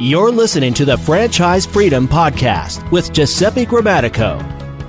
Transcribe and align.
You're 0.00 0.30
listening 0.30 0.74
to 0.74 0.84
the 0.84 0.96
Franchise 0.96 1.66
Freedom 1.66 2.06
Podcast 2.06 2.88
with 2.92 3.12
Giuseppe 3.12 3.66
Grammatico. 3.66 4.38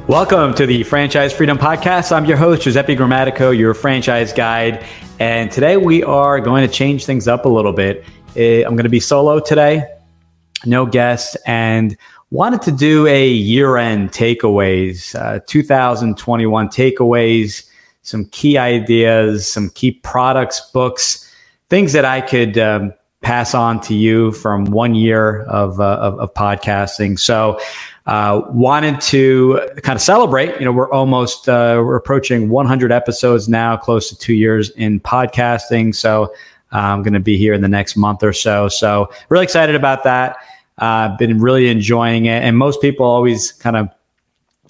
Welcome 0.07 0.53
to 0.53 0.67
the 0.67 0.83
Franchise 0.83 1.33
Freedom 1.33 1.57
Podcast. 1.57 2.15
I'm 2.15 2.25
your 2.25 2.37
host, 2.37 2.61
Giuseppe 2.61 2.95
Grammatico, 2.95 3.57
your 3.57 3.73
franchise 3.73 4.31
guide. 4.31 4.85
And 5.17 5.51
today 5.51 5.77
we 5.77 6.03
are 6.03 6.39
going 6.39 6.61
to 6.61 6.71
change 6.71 7.05
things 7.05 7.27
up 7.27 7.45
a 7.45 7.49
little 7.49 7.73
bit. 7.73 8.05
Eh, 8.35 8.61
I'm 8.61 8.75
going 8.75 8.83
to 8.83 8.89
be 8.89 8.99
solo 8.99 9.39
today, 9.39 9.83
no 10.67 10.85
guests, 10.85 11.35
and 11.47 11.97
wanted 12.29 12.61
to 12.61 12.71
do 12.71 13.07
a 13.07 13.27
year 13.29 13.77
end 13.77 14.11
takeaways, 14.11 15.15
uh, 15.15 15.39
2021 15.47 16.67
takeaways, 16.67 17.67
some 18.03 18.25
key 18.25 18.59
ideas, 18.59 19.51
some 19.51 19.71
key 19.71 19.93
products, 19.93 20.69
books, 20.69 21.33
things 21.67 21.93
that 21.93 22.05
I 22.05 22.21
could 22.21 22.59
um, 22.59 22.93
pass 23.21 23.53
on 23.53 23.81
to 23.81 23.93
you 23.93 24.31
from 24.31 24.65
one 24.65 24.95
year 24.95 25.43
of, 25.43 25.79
uh, 25.79 25.97
of, 25.97 26.19
of, 26.19 26.33
podcasting. 26.33 27.19
So, 27.19 27.59
uh, 28.05 28.41
wanted 28.49 29.01
to 29.01 29.59
kind 29.83 29.95
of 29.95 30.01
celebrate. 30.01 30.57
You 30.57 30.65
know, 30.65 30.71
we're 30.71 30.91
almost 30.91 31.49
uh, 31.49 31.81
we're 31.85 31.97
approaching 31.97 32.49
100 32.49 32.91
episodes 32.91 33.49
now, 33.49 33.77
close 33.77 34.09
to 34.09 34.17
two 34.17 34.33
years 34.33 34.69
in 34.71 34.99
podcasting. 34.99 35.93
So, 35.93 36.33
I'm 36.71 37.03
going 37.03 37.13
to 37.13 37.19
be 37.19 37.37
here 37.37 37.53
in 37.53 37.61
the 37.61 37.67
next 37.67 37.95
month 37.95 38.23
or 38.23 38.33
so. 38.33 38.67
So, 38.67 39.11
really 39.29 39.43
excited 39.43 39.75
about 39.75 40.03
that. 40.05 40.37
I've 40.77 41.11
uh, 41.11 41.17
been 41.17 41.39
really 41.39 41.67
enjoying 41.67 42.25
it, 42.25 42.41
and 42.41 42.57
most 42.57 42.81
people 42.81 43.05
always 43.05 43.51
kind 43.51 43.75
of 43.75 43.89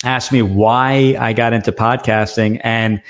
ask 0.04 0.31
me 0.31 0.41
why 0.41 1.16
I 1.20 1.34
got 1.34 1.54
into 1.54 1.71
podcasting 1.71 2.59
and 2.63 3.02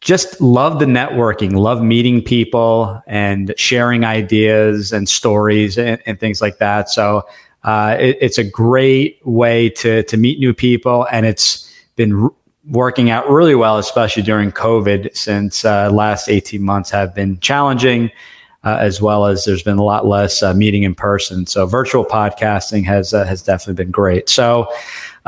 just 0.00 0.40
love 0.40 0.78
the 0.78 0.86
networking, 0.86 1.52
love 1.54 1.82
meeting 1.82 2.22
people 2.22 3.02
and 3.06 3.52
sharing 3.56 4.04
ideas 4.04 4.92
and 4.92 5.08
stories 5.08 5.76
and, 5.76 6.00
and 6.06 6.20
things 6.20 6.40
like 6.40 6.58
that. 6.58 6.88
So 6.88 7.26
uh, 7.64 7.96
it, 7.98 8.16
it's 8.20 8.38
a 8.38 8.44
great 8.44 9.18
way 9.26 9.68
to 9.70 10.02
to 10.04 10.16
meet 10.16 10.38
new 10.38 10.54
people, 10.54 11.06
and 11.10 11.26
it's 11.26 11.68
been 11.96 12.22
r- 12.22 12.30
working 12.70 13.10
out 13.10 13.28
really 13.28 13.54
well, 13.54 13.78
especially 13.78 14.22
during 14.22 14.52
COVID, 14.52 15.16
since 15.16 15.64
uh, 15.64 15.90
last 15.90 16.28
eighteen 16.28 16.62
months 16.62 16.90
have 16.90 17.14
been 17.14 17.38
challenging. 17.40 18.10
Uh, 18.64 18.76
as 18.80 19.00
well 19.00 19.24
as 19.24 19.44
there's 19.44 19.62
been 19.62 19.78
a 19.78 19.84
lot 19.84 20.04
less 20.04 20.42
uh, 20.42 20.52
meeting 20.52 20.82
in 20.82 20.92
person. 20.92 21.46
So 21.46 21.64
virtual 21.64 22.04
podcasting 22.04 22.84
has 22.86 23.14
uh, 23.14 23.24
has 23.24 23.40
definitely 23.40 23.84
been 23.84 23.92
great. 23.92 24.28
So 24.28 24.66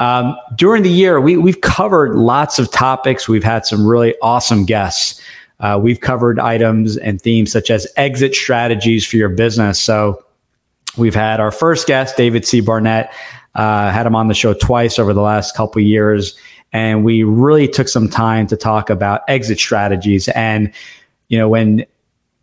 um, 0.00 0.34
during 0.54 0.82
the 0.82 0.90
year, 0.90 1.20
we, 1.20 1.36
we've 1.36 1.60
covered 1.60 2.14
lots 2.16 2.58
of 2.58 2.70
topics. 2.70 3.28
We've 3.28 3.44
had 3.44 3.66
some 3.66 3.86
really 3.86 4.14
awesome 4.22 4.64
guests. 4.64 5.20
Uh, 5.60 5.78
we've 5.80 6.00
covered 6.00 6.40
items 6.40 6.96
and 6.96 7.20
themes 7.20 7.52
such 7.52 7.70
as 7.70 7.86
exit 7.98 8.34
strategies 8.34 9.06
for 9.06 9.18
your 9.18 9.28
business. 9.28 9.78
So 9.78 10.24
we've 10.96 11.14
had 11.14 11.38
our 11.38 11.50
first 11.50 11.86
guest, 11.86 12.16
David 12.16 12.46
C. 12.46 12.62
Barnett, 12.62 13.12
uh, 13.54 13.90
had 13.90 14.06
him 14.06 14.16
on 14.16 14.28
the 14.28 14.34
show 14.34 14.54
twice 14.54 14.98
over 14.98 15.12
the 15.12 15.20
last 15.20 15.54
couple 15.54 15.82
years. 15.82 16.34
And 16.72 17.04
we 17.04 17.22
really 17.22 17.68
took 17.68 17.88
some 17.88 18.08
time 18.08 18.46
to 18.46 18.56
talk 18.56 18.88
about 18.88 19.20
exit 19.28 19.58
strategies. 19.58 20.28
And, 20.28 20.72
you 21.28 21.36
know, 21.36 21.50
when 21.50 21.84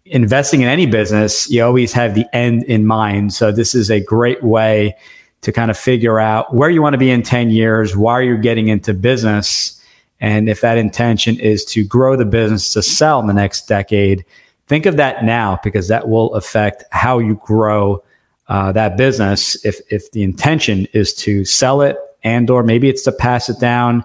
investing 0.05 0.61
in 0.61 0.67
any 0.67 0.85
business, 0.85 1.49
you 1.49 1.63
always 1.63 1.91
have 1.93 2.13
the 2.13 2.27
end 2.35 2.65
in 2.65 2.85
mind. 2.85 3.33
So 3.33 3.51
this 3.51 3.73
is 3.73 3.89
a 3.89 3.99
great 3.99 4.43
way 4.43 4.95
to 5.41 5.51
kind 5.51 5.71
of 5.71 5.77
figure 5.77 6.19
out 6.19 6.53
where 6.53 6.69
you 6.69 6.81
want 6.81 6.93
to 6.93 6.97
be 6.97 7.11
in 7.11 7.23
10 7.23 7.49
years, 7.49 7.95
why 7.95 8.21
you're 8.21 8.37
getting 8.37 8.67
into 8.67 8.93
business. 8.93 9.81
And 10.19 10.49
if 10.49 10.61
that 10.61 10.77
intention 10.77 11.39
is 11.39 11.63
to 11.65 11.83
grow 11.83 12.15
the 12.15 12.25
business 12.25 12.73
to 12.73 12.81
sell 12.81 13.19
in 13.19 13.27
the 13.27 13.33
next 13.33 13.67
decade, 13.67 14.25
think 14.67 14.85
of 14.85 14.97
that 14.97 15.23
now 15.23 15.59
because 15.63 15.87
that 15.87 16.09
will 16.09 16.33
affect 16.33 16.83
how 16.91 17.19
you 17.19 17.39
grow 17.45 18.03
uh, 18.47 18.71
that 18.71 18.97
business. 18.97 19.63
If, 19.65 19.79
if 19.89 20.11
the 20.11 20.23
intention 20.23 20.87
is 20.93 21.13
to 21.15 21.45
sell 21.45 21.81
it 21.81 21.97
and 22.23 22.49
or 22.49 22.63
maybe 22.63 22.89
it's 22.89 23.03
to 23.03 23.11
pass 23.11 23.49
it 23.49 23.59
down 23.59 24.03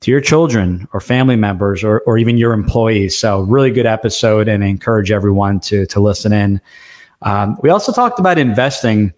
to 0.00 0.10
your 0.10 0.20
children 0.20 0.88
or 0.92 1.00
family 1.00 1.36
members 1.36 1.84
or, 1.84 2.00
or 2.00 2.16
even 2.16 2.38
your 2.38 2.52
employees. 2.52 3.18
So 3.18 3.42
really 3.42 3.70
good 3.70 3.86
episode 3.86 4.48
and 4.48 4.64
I 4.64 4.68
encourage 4.68 5.10
everyone 5.10 5.60
to, 5.60 5.84
to 5.86 6.00
listen 6.00 6.32
in. 6.32 6.60
Um, 7.22 7.58
we 7.62 7.68
also 7.68 7.92
talked 7.92 8.18
about 8.18 8.38
investing 8.38 9.12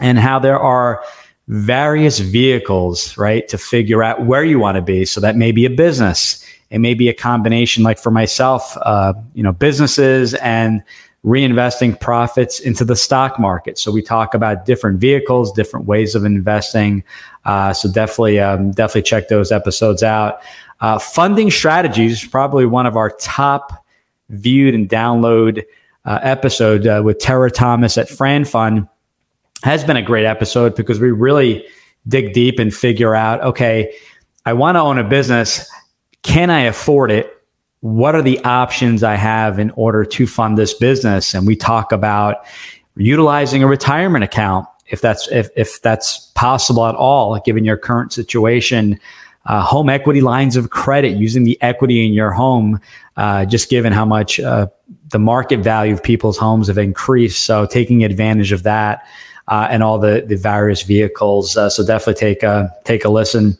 and 0.00 0.18
how 0.18 0.38
there 0.38 0.58
are 0.58 1.02
various 1.48 2.18
vehicles, 2.18 3.16
right, 3.16 3.48
to 3.48 3.58
figure 3.58 4.02
out 4.02 4.26
where 4.26 4.44
you 4.44 4.58
want 4.58 4.76
to 4.76 4.82
be. 4.82 5.04
So 5.04 5.20
that 5.20 5.36
may 5.36 5.50
be 5.50 5.64
a 5.64 5.70
business. 5.70 6.44
It 6.70 6.78
may 6.78 6.94
be 6.94 7.08
a 7.08 7.14
combination, 7.14 7.82
like 7.82 7.98
for 7.98 8.10
myself, 8.10 8.76
uh, 8.82 9.14
you 9.34 9.42
know, 9.42 9.52
businesses 9.52 10.34
and 10.34 10.82
reinvesting 11.24 11.98
profits 11.98 12.60
into 12.60 12.84
the 12.84 12.94
stock 12.94 13.38
market. 13.38 13.78
So 13.78 13.90
we 13.90 14.02
talk 14.02 14.34
about 14.34 14.66
different 14.66 15.00
vehicles, 15.00 15.50
different 15.52 15.86
ways 15.86 16.14
of 16.14 16.24
investing. 16.24 17.02
Uh, 17.44 17.72
so 17.72 17.90
definitely, 17.90 18.38
um, 18.38 18.70
definitely 18.70 19.02
check 19.02 19.28
those 19.28 19.50
episodes 19.50 20.02
out. 20.02 20.40
Uh, 20.80 20.98
funding 20.98 21.50
strategies, 21.50 22.26
probably 22.26 22.66
one 22.66 22.86
of 22.86 22.96
our 22.96 23.10
top 23.10 23.84
viewed 24.28 24.74
and 24.74 24.88
download 24.88 25.64
uh, 26.04 26.20
episode 26.22 26.86
uh, 26.86 27.02
with 27.04 27.18
Tara 27.18 27.50
Thomas 27.50 27.98
at 27.98 28.08
FranFund 28.08 28.88
has 29.62 29.84
been 29.84 29.96
a 29.96 30.02
great 30.02 30.24
episode 30.24 30.76
because 30.76 31.00
we 31.00 31.10
really 31.10 31.66
dig 32.06 32.32
deep 32.32 32.58
and 32.58 32.74
figure 32.74 33.14
out 33.14 33.42
okay, 33.42 33.94
I 34.46 34.52
want 34.52 34.76
to 34.76 34.80
own 34.80 34.98
a 34.98 35.04
business. 35.04 35.68
Can 36.22 36.50
I 36.50 36.60
afford 36.60 37.10
it? 37.10 37.34
What 37.80 38.14
are 38.14 38.22
the 38.22 38.42
options 38.44 39.02
I 39.02 39.14
have 39.14 39.58
in 39.58 39.70
order 39.72 40.04
to 40.04 40.26
fund 40.26 40.58
this 40.58 40.74
business? 40.74 41.34
And 41.34 41.46
we 41.46 41.54
talk 41.54 41.92
about 41.92 42.44
utilizing 42.96 43.62
a 43.62 43.68
retirement 43.68 44.24
account 44.24 44.66
if 44.88 45.00
that's 45.00 45.28
if, 45.28 45.48
if 45.56 45.80
that's 45.82 46.30
possible 46.34 46.86
at 46.86 46.94
all, 46.94 47.38
given 47.40 47.64
your 47.64 47.76
current 47.76 48.12
situation. 48.12 48.98
Uh, 49.46 49.62
home 49.62 49.88
equity 49.88 50.20
lines 50.20 50.56
of 50.56 50.68
credit, 50.68 51.16
using 51.16 51.44
the 51.44 51.56
equity 51.62 52.04
in 52.04 52.12
your 52.12 52.30
home, 52.30 52.78
uh, 53.16 53.46
just 53.46 53.70
given 53.70 53.94
how 53.94 54.04
much 54.04 54.38
uh, 54.40 54.66
the 55.08 55.18
market 55.18 55.60
value 55.60 55.94
of 55.94 56.02
people's 56.02 56.36
homes 56.36 56.68
have 56.68 56.76
increased. 56.76 57.46
So 57.46 57.64
taking 57.64 58.04
advantage 58.04 58.52
of 58.52 58.62
that 58.64 59.06
uh, 59.48 59.66
and 59.70 59.82
all 59.82 59.98
the 59.98 60.24
the 60.26 60.36
various 60.36 60.82
vehicles. 60.82 61.56
Uh, 61.56 61.68
so 61.68 61.84
definitely 61.84 62.14
take 62.14 62.42
a 62.42 62.72
take 62.84 63.04
a 63.04 63.08
listen. 63.08 63.58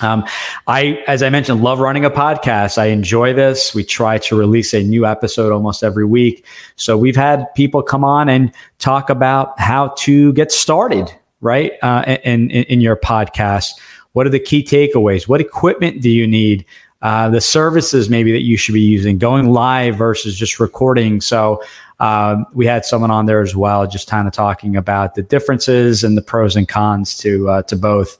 Um, 0.00 0.24
I, 0.68 1.02
as 1.08 1.24
I 1.24 1.30
mentioned, 1.30 1.62
love 1.62 1.80
running 1.80 2.04
a 2.04 2.10
podcast. 2.10 2.78
I 2.78 2.86
enjoy 2.86 3.32
this. 3.32 3.74
We 3.74 3.82
try 3.82 4.18
to 4.18 4.36
release 4.36 4.72
a 4.72 4.82
new 4.82 5.04
episode 5.04 5.52
almost 5.52 5.82
every 5.82 6.04
week. 6.04 6.46
So 6.76 6.96
we've 6.96 7.16
had 7.16 7.52
people 7.54 7.82
come 7.82 8.04
on 8.04 8.28
and 8.28 8.52
talk 8.78 9.10
about 9.10 9.58
how 9.58 9.88
to 9.98 10.32
get 10.34 10.52
started, 10.52 11.12
right? 11.40 11.72
Uh, 11.82 12.16
in, 12.22 12.48
in, 12.50 12.64
in 12.64 12.80
your 12.80 12.96
podcast. 12.96 13.72
What 14.12 14.26
are 14.26 14.30
the 14.30 14.40
key 14.40 14.62
takeaways? 14.62 15.26
What 15.26 15.40
equipment 15.40 16.00
do 16.00 16.10
you 16.10 16.26
need? 16.26 16.64
Uh, 17.00 17.28
the 17.30 17.40
services 17.40 18.10
maybe 18.10 18.32
that 18.32 18.42
you 18.42 18.56
should 18.56 18.72
be 18.72 18.80
using, 18.80 19.18
going 19.18 19.50
live 19.50 19.94
versus 19.96 20.36
just 20.36 20.58
recording. 20.58 21.20
So 21.20 21.62
um, 22.00 22.44
we 22.52 22.66
had 22.66 22.84
someone 22.84 23.12
on 23.12 23.26
there 23.26 23.40
as 23.40 23.54
well, 23.54 23.86
just 23.86 24.08
kind 24.08 24.26
of 24.26 24.34
talking 24.34 24.76
about 24.76 25.14
the 25.14 25.22
differences 25.22 26.02
and 26.02 26.16
the 26.16 26.22
pros 26.22 26.56
and 26.56 26.68
cons 26.68 27.16
to 27.18 27.48
uh, 27.48 27.62
to 27.62 27.76
both. 27.76 28.18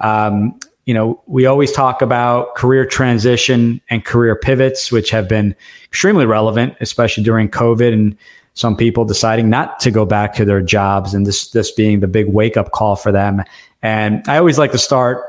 Um, 0.00 0.58
you 0.86 0.94
know, 0.94 1.20
we 1.26 1.46
always 1.46 1.70
talk 1.70 2.02
about 2.02 2.54
career 2.56 2.84
transition 2.84 3.80
and 3.90 4.04
career 4.04 4.34
pivots, 4.34 4.90
which 4.90 5.10
have 5.10 5.28
been 5.28 5.54
extremely 5.84 6.26
relevant, 6.26 6.74
especially 6.80 7.22
during 7.22 7.48
COVID 7.48 7.92
and 7.92 8.16
some 8.54 8.76
people 8.76 9.04
deciding 9.04 9.48
not 9.48 9.80
to 9.80 9.90
go 9.90 10.04
back 10.04 10.34
to 10.34 10.44
their 10.44 10.60
jobs 10.60 11.14
and 11.14 11.26
this 11.26 11.50
this 11.50 11.70
being 11.72 12.00
the 12.00 12.08
big 12.08 12.26
wake 12.28 12.56
up 12.56 12.72
call 12.72 12.96
for 12.96 13.10
them. 13.10 13.42
And 13.82 14.22
I 14.28 14.36
always 14.38 14.58
like 14.58 14.72
to 14.72 14.78
start 14.78 15.24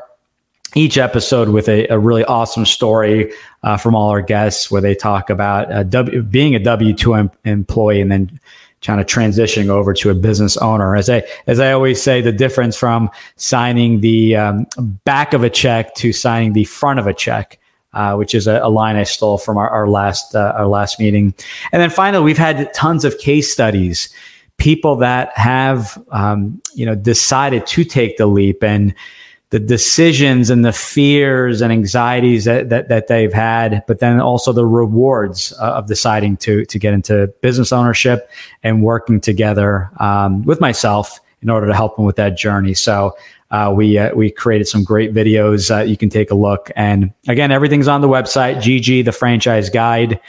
each 0.76 0.98
episode 0.98 1.50
with 1.50 1.70
a, 1.70 1.88
a 1.88 2.00
really 2.00 2.24
awesome 2.26 2.66
story 2.66 3.32
uh, 3.64 3.78
from 3.78 3.96
all 3.96 4.10
our 4.10 4.22
guests 4.22 4.72
where 4.72 4.82
they 4.82 4.96
talk 4.96 5.30
about 5.30 5.72
uh, 5.72 5.84
w, 5.84 6.22
being 6.24 6.56
a 6.56 6.60
W 6.60 6.94
two 6.94 7.14
em- 7.16 7.32
employee 7.46 8.02
and 8.02 8.12
then 8.12 8.40
kind 8.82 9.00
of 9.00 9.08
transitioning 9.08 9.70
over 9.70 9.94
to 9.94 10.10
a 10.10 10.14
business 10.14 10.58
owner. 10.58 10.96
As 10.96 11.10
I 11.10 11.24
as 11.48 11.60
I 11.60 11.72
always 11.72 12.02
say, 12.02 12.22
the 12.22 12.32
difference 12.32 12.76
from 12.76 13.10
signing 13.38 14.02
the 14.02 14.36
um, 14.36 14.68
back 15.06 15.34
of 15.34 15.44
a 15.44 15.50
check 15.50 15.96
to 15.96 16.14
signing 16.14 16.54
the 16.54 16.66
front 16.66 17.00
of 17.00 17.08
a 17.08 17.14
check. 17.14 17.60
Uh, 17.96 18.16
which 18.16 18.34
is 18.34 18.48
a, 18.48 18.60
a, 18.64 18.70
line 18.70 18.96
I 18.96 19.04
stole 19.04 19.38
from 19.38 19.56
our, 19.56 19.70
our 19.70 19.88
last 19.88 20.34
uh, 20.34 20.52
our 20.58 20.66
last 20.66 21.00
meeting, 21.00 21.32
and 21.72 21.80
then 21.80 21.92
finally 21.92 22.24
we've 22.24 22.40
had 22.40 22.74
tons 22.74 23.06
of 23.06 23.20
case 23.20 23.54
studies, 23.54 24.12
people 24.58 24.96
that 24.96 25.32
have 25.38 26.04
um, 26.10 26.60
you 26.74 26.88
know 26.88 26.96
decided 26.96 27.68
to 27.68 27.84
take 27.84 28.18
the 28.18 28.26
leap 28.26 28.64
and 28.64 28.96
the 29.54 29.60
decisions 29.60 30.50
and 30.50 30.66
the 30.66 30.74
fears 30.74 31.62
and 31.62 31.72
anxieties 31.72 32.46
that, 32.46 32.70
that, 32.70 32.90
that 32.90 33.06
they've 33.06 33.32
had, 33.32 33.84
but 33.86 34.00
then 34.00 34.20
also 34.20 34.52
the 34.52 34.66
rewards 34.66 35.54
uh, 35.62 35.78
of 35.78 35.86
deciding 35.86 36.38
to, 36.38 36.66
to 36.66 36.80
get 36.80 36.92
into 36.92 37.28
business 37.42 37.72
ownership 37.72 38.28
and 38.64 38.82
working 38.82 39.22
together 39.22 39.92
um, 40.00 40.42
with 40.44 40.60
myself 40.60 41.20
in 41.44 41.52
order 41.52 41.68
to 41.68 41.76
help 41.76 41.96
them 41.98 42.06
with 42.06 42.16
that 42.16 42.36
journey. 42.36 42.74
So 42.74 43.16
uh, 43.52 43.72
we 43.78 44.00
uh, 44.00 44.16
we 44.16 44.32
created 44.32 44.68
some 44.68 44.84
great 44.84 45.14
videos. 45.14 45.70
Uh, 45.70 45.84
you 45.84 45.98
can 45.98 46.10
take 46.10 46.32
a 46.32 46.36
look. 46.36 46.72
And 46.76 47.14
again, 47.28 47.52
everything's 47.52 47.88
on 47.88 48.02
the 48.02 48.10
website. 48.10 48.56
GG, 48.58 49.06
the 49.06 49.12
franchise 49.12 49.70
guide. 49.70 50.20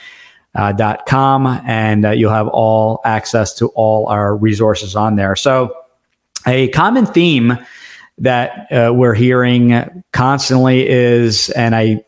uh, 0.55 0.71
dot 0.71 1.05
com, 1.05 1.45
and 1.65 2.05
uh, 2.05 2.11
you'll 2.11 2.31
have 2.31 2.47
all 2.47 3.01
access 3.03 3.53
to 3.55 3.67
all 3.69 4.07
our 4.07 4.35
resources 4.35 4.95
on 4.95 5.15
there. 5.15 5.35
So, 5.35 5.75
a 6.47 6.69
common 6.69 7.05
theme 7.05 7.57
that 8.17 8.71
uh, 8.71 8.93
we're 8.93 9.13
hearing 9.13 10.03
constantly 10.13 10.87
is, 10.87 11.49
and 11.51 11.75
I 11.75 12.03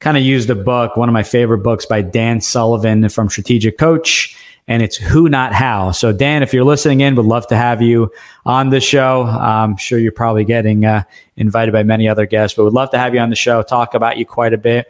kind 0.00 0.16
of 0.16 0.22
used 0.22 0.50
a 0.50 0.54
book, 0.54 0.96
one 0.96 1.08
of 1.08 1.12
my 1.12 1.22
favorite 1.22 1.58
books 1.58 1.86
by 1.86 2.02
Dan 2.02 2.40
Sullivan 2.40 3.08
from 3.08 3.28
Strategic 3.28 3.78
Coach, 3.78 4.36
and 4.66 4.82
it's 4.82 4.96
Who 4.96 5.28
Not 5.28 5.52
How. 5.52 5.90
So, 5.90 6.12
Dan, 6.12 6.42
if 6.42 6.54
you're 6.54 6.64
listening 6.64 7.00
in, 7.00 7.14
would 7.16 7.26
love 7.26 7.46
to 7.48 7.56
have 7.56 7.82
you 7.82 8.10
on 8.46 8.70
the 8.70 8.80
show. 8.80 9.24
I'm 9.24 9.76
sure 9.76 9.98
you're 9.98 10.12
probably 10.12 10.44
getting 10.44 10.84
uh, 10.84 11.02
invited 11.36 11.72
by 11.72 11.82
many 11.82 12.08
other 12.08 12.26
guests, 12.26 12.56
but 12.56 12.64
would 12.64 12.72
love 12.72 12.90
to 12.90 12.98
have 12.98 13.14
you 13.14 13.20
on 13.20 13.30
the 13.30 13.36
show, 13.36 13.62
talk 13.62 13.94
about 13.94 14.16
you 14.18 14.26
quite 14.26 14.52
a 14.52 14.58
bit. 14.58 14.86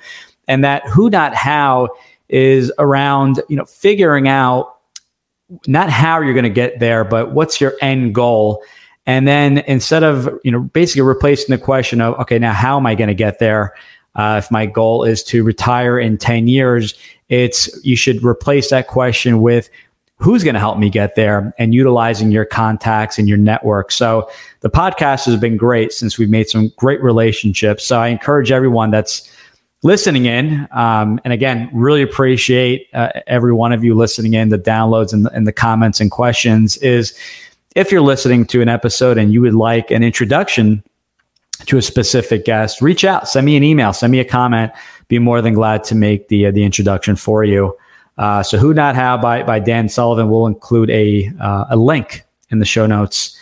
And 0.46 0.64
that 0.64 0.86
Who 0.86 1.10
Not 1.10 1.34
How 1.34 1.88
is 2.28 2.72
around, 2.78 3.42
you 3.48 3.56
know, 3.56 3.64
figuring 3.64 4.28
out 4.28 4.76
not 5.66 5.90
how 5.90 6.20
you're 6.20 6.34
going 6.34 6.44
to 6.44 6.50
get 6.50 6.78
there, 6.78 7.04
but 7.04 7.32
what's 7.32 7.60
your 7.60 7.74
end 7.80 8.14
goal. 8.14 8.62
And 9.06 9.26
then 9.26 9.58
instead 9.58 10.04
of, 10.04 10.28
you 10.44 10.50
know, 10.50 10.60
basically 10.60 11.02
replacing 11.02 11.54
the 11.54 11.62
question 11.62 12.00
of, 12.00 12.18
okay, 12.20 12.38
now 12.38 12.52
how 12.52 12.76
am 12.76 12.86
I 12.86 12.94
going 12.94 13.08
to 13.08 13.14
get 13.14 13.38
there? 13.38 13.74
Uh, 14.14 14.40
if 14.42 14.50
my 14.50 14.66
goal 14.66 15.04
is 15.04 15.22
to 15.24 15.42
retire 15.42 15.98
in 15.98 16.18
10 16.18 16.46
years, 16.46 16.94
it's 17.28 17.68
you 17.84 17.96
should 17.96 18.22
replace 18.22 18.70
that 18.70 18.86
question 18.86 19.40
with 19.40 19.70
who's 20.18 20.44
going 20.44 20.54
to 20.54 20.60
help 20.60 20.78
me 20.78 20.88
get 20.88 21.16
there 21.16 21.52
and 21.58 21.74
utilizing 21.74 22.30
your 22.30 22.44
contacts 22.44 23.18
and 23.18 23.28
your 23.28 23.38
network. 23.38 23.90
So 23.90 24.30
the 24.60 24.70
podcast 24.70 25.26
has 25.26 25.36
been 25.36 25.56
great 25.56 25.92
since 25.92 26.16
we've 26.16 26.30
made 26.30 26.48
some 26.48 26.70
great 26.76 27.02
relationships. 27.02 27.84
So 27.84 27.98
I 27.98 28.08
encourage 28.08 28.52
everyone 28.52 28.92
that's 28.92 29.28
listening 29.82 30.26
in. 30.26 30.68
Um, 30.70 31.20
and 31.24 31.32
again, 31.32 31.68
really 31.72 32.02
appreciate 32.02 32.86
uh, 32.94 33.10
every 33.26 33.52
one 33.52 33.72
of 33.72 33.82
you 33.82 33.94
listening 33.94 34.34
in, 34.34 34.50
the 34.50 34.58
downloads 34.58 35.12
and 35.12 35.28
and 35.32 35.46
the 35.46 35.52
comments 35.52 36.00
and 36.00 36.10
questions 36.10 36.76
is 36.78 37.18
if 37.74 37.90
you're 37.90 38.02
listening 38.02 38.46
to 38.46 38.60
an 38.60 38.68
episode 38.68 39.18
and 39.18 39.32
you 39.32 39.40
would 39.40 39.54
like 39.54 39.90
an 39.90 40.02
introduction 40.02 40.82
to 41.66 41.78
a 41.78 41.82
specific 41.82 42.44
guest, 42.44 42.82
reach 42.82 43.04
out, 43.04 43.28
send 43.28 43.46
me 43.46 43.56
an 43.56 43.62
email, 43.62 43.92
send 43.92 44.10
me 44.10 44.20
a 44.20 44.24
comment. 44.24 44.72
Be 45.08 45.18
more 45.18 45.40
than 45.40 45.54
glad 45.54 45.84
to 45.84 45.94
make 45.94 46.28
the 46.28 46.46
uh, 46.46 46.50
the 46.50 46.64
introduction 46.64 47.16
for 47.16 47.44
you. 47.44 47.76
Uh, 48.18 48.42
so, 48.42 48.58
Who 48.58 48.72
Not 48.74 48.94
How 48.94 49.16
by 49.16 49.42
by 49.42 49.58
Dan 49.58 49.88
Sullivan. 49.88 50.30
We'll 50.30 50.46
include 50.46 50.90
a 50.90 51.30
uh, 51.40 51.66
a 51.70 51.76
link 51.76 52.24
in 52.50 52.58
the 52.58 52.64
show 52.64 52.86
notes. 52.86 53.38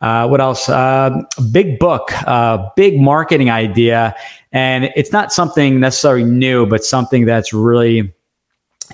Uh, 0.00 0.26
what 0.26 0.40
else? 0.40 0.68
Uh, 0.68 1.22
big 1.52 1.78
book, 1.78 2.10
uh, 2.26 2.68
big 2.76 3.00
marketing 3.00 3.50
idea, 3.50 4.14
and 4.52 4.90
it's 4.96 5.12
not 5.12 5.32
something 5.32 5.80
necessarily 5.80 6.24
new, 6.24 6.66
but 6.66 6.84
something 6.84 7.24
that's 7.24 7.52
really 7.52 8.12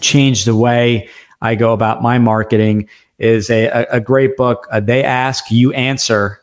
changed 0.00 0.46
the 0.46 0.54
way 0.54 1.08
I 1.40 1.54
go 1.54 1.72
about 1.72 2.02
my 2.02 2.18
marketing. 2.18 2.88
Is 3.20 3.50
a, 3.50 3.66
a, 3.66 3.86
a 3.92 4.00
great 4.00 4.36
book. 4.36 4.66
they 4.82 5.04
ask, 5.04 5.50
you 5.50 5.72
answer 5.74 6.40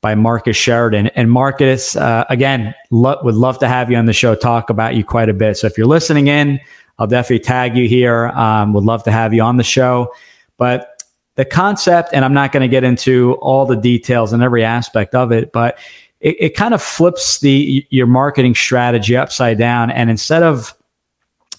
by 0.00 0.14
Marcus 0.14 0.56
Sheridan. 0.56 1.08
And 1.08 1.30
Marcus, 1.30 1.96
uh, 1.96 2.24
again, 2.28 2.74
lo- 2.90 3.18
would 3.22 3.34
love 3.34 3.58
to 3.58 3.68
have 3.68 3.90
you 3.90 3.96
on 3.96 4.06
the 4.06 4.12
show, 4.12 4.34
talk 4.34 4.70
about 4.70 4.94
you 4.94 5.04
quite 5.04 5.28
a 5.28 5.34
bit. 5.34 5.56
So 5.56 5.66
if 5.66 5.76
you're 5.76 5.88
listening 5.88 6.28
in, 6.28 6.60
I'll 6.98 7.06
definitely 7.06 7.44
tag 7.44 7.76
you 7.76 7.88
here. 7.88 8.28
Um, 8.28 8.72
would 8.74 8.84
love 8.84 9.02
to 9.04 9.10
have 9.10 9.34
you 9.34 9.42
on 9.42 9.56
the 9.56 9.64
show. 9.64 10.12
But 10.56 11.02
the 11.34 11.44
concept, 11.44 12.10
and 12.12 12.24
I'm 12.24 12.34
not 12.34 12.52
going 12.52 12.62
to 12.62 12.68
get 12.68 12.84
into 12.84 13.34
all 13.34 13.66
the 13.66 13.76
details 13.76 14.32
and 14.32 14.42
every 14.42 14.64
aspect 14.64 15.14
of 15.14 15.32
it, 15.32 15.52
but 15.52 15.78
it, 16.20 16.36
it 16.40 16.56
kind 16.56 16.74
of 16.74 16.82
flips 16.82 17.38
the 17.38 17.86
your 17.90 18.08
marketing 18.08 18.54
strategy 18.54 19.16
upside 19.16 19.58
down. 19.58 19.90
And 19.90 20.10
instead 20.10 20.42
of 20.42 20.74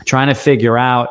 trying 0.06 0.28
to 0.28 0.36
figure 0.36 0.78
out 0.78 1.10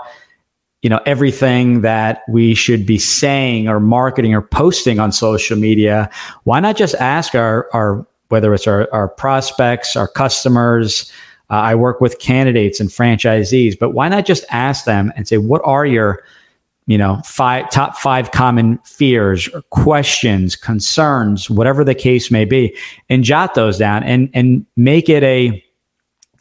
you 0.82 0.90
know 0.90 1.00
everything 1.06 1.80
that 1.80 2.22
we 2.28 2.54
should 2.54 2.86
be 2.86 2.98
saying 2.98 3.68
or 3.68 3.80
marketing 3.80 4.34
or 4.34 4.42
posting 4.42 4.98
on 4.98 5.10
social 5.12 5.56
media 5.56 6.10
why 6.44 6.60
not 6.60 6.76
just 6.76 6.94
ask 6.96 7.34
our 7.34 7.68
our 7.72 8.06
whether 8.28 8.52
it's 8.54 8.66
our, 8.66 8.88
our 8.92 9.08
prospects 9.08 9.96
our 9.96 10.08
customers 10.08 11.10
uh, 11.50 11.54
i 11.54 11.74
work 11.74 12.00
with 12.00 12.18
candidates 12.20 12.80
and 12.80 12.90
franchisees 12.90 13.78
but 13.78 13.90
why 13.90 14.08
not 14.08 14.24
just 14.24 14.44
ask 14.50 14.84
them 14.84 15.12
and 15.16 15.26
say 15.26 15.38
what 15.38 15.62
are 15.64 15.86
your 15.86 16.22
you 16.86 16.96
know 16.96 17.20
five 17.24 17.68
top 17.70 17.96
five 17.96 18.30
common 18.30 18.78
fears 18.78 19.48
or 19.48 19.62
questions 19.70 20.56
concerns 20.56 21.50
whatever 21.50 21.84
the 21.84 21.94
case 21.94 22.30
may 22.30 22.44
be 22.44 22.76
and 23.08 23.24
jot 23.24 23.54
those 23.54 23.78
down 23.78 24.02
and 24.04 24.30
and 24.32 24.64
make 24.76 25.08
it 25.08 25.22
a 25.22 25.62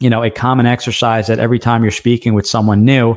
you 0.00 0.08
know 0.08 0.22
a 0.22 0.30
common 0.30 0.64
exercise 0.64 1.26
that 1.26 1.38
every 1.38 1.58
time 1.58 1.82
you're 1.82 1.90
speaking 1.90 2.34
with 2.34 2.46
someone 2.46 2.84
new 2.84 3.16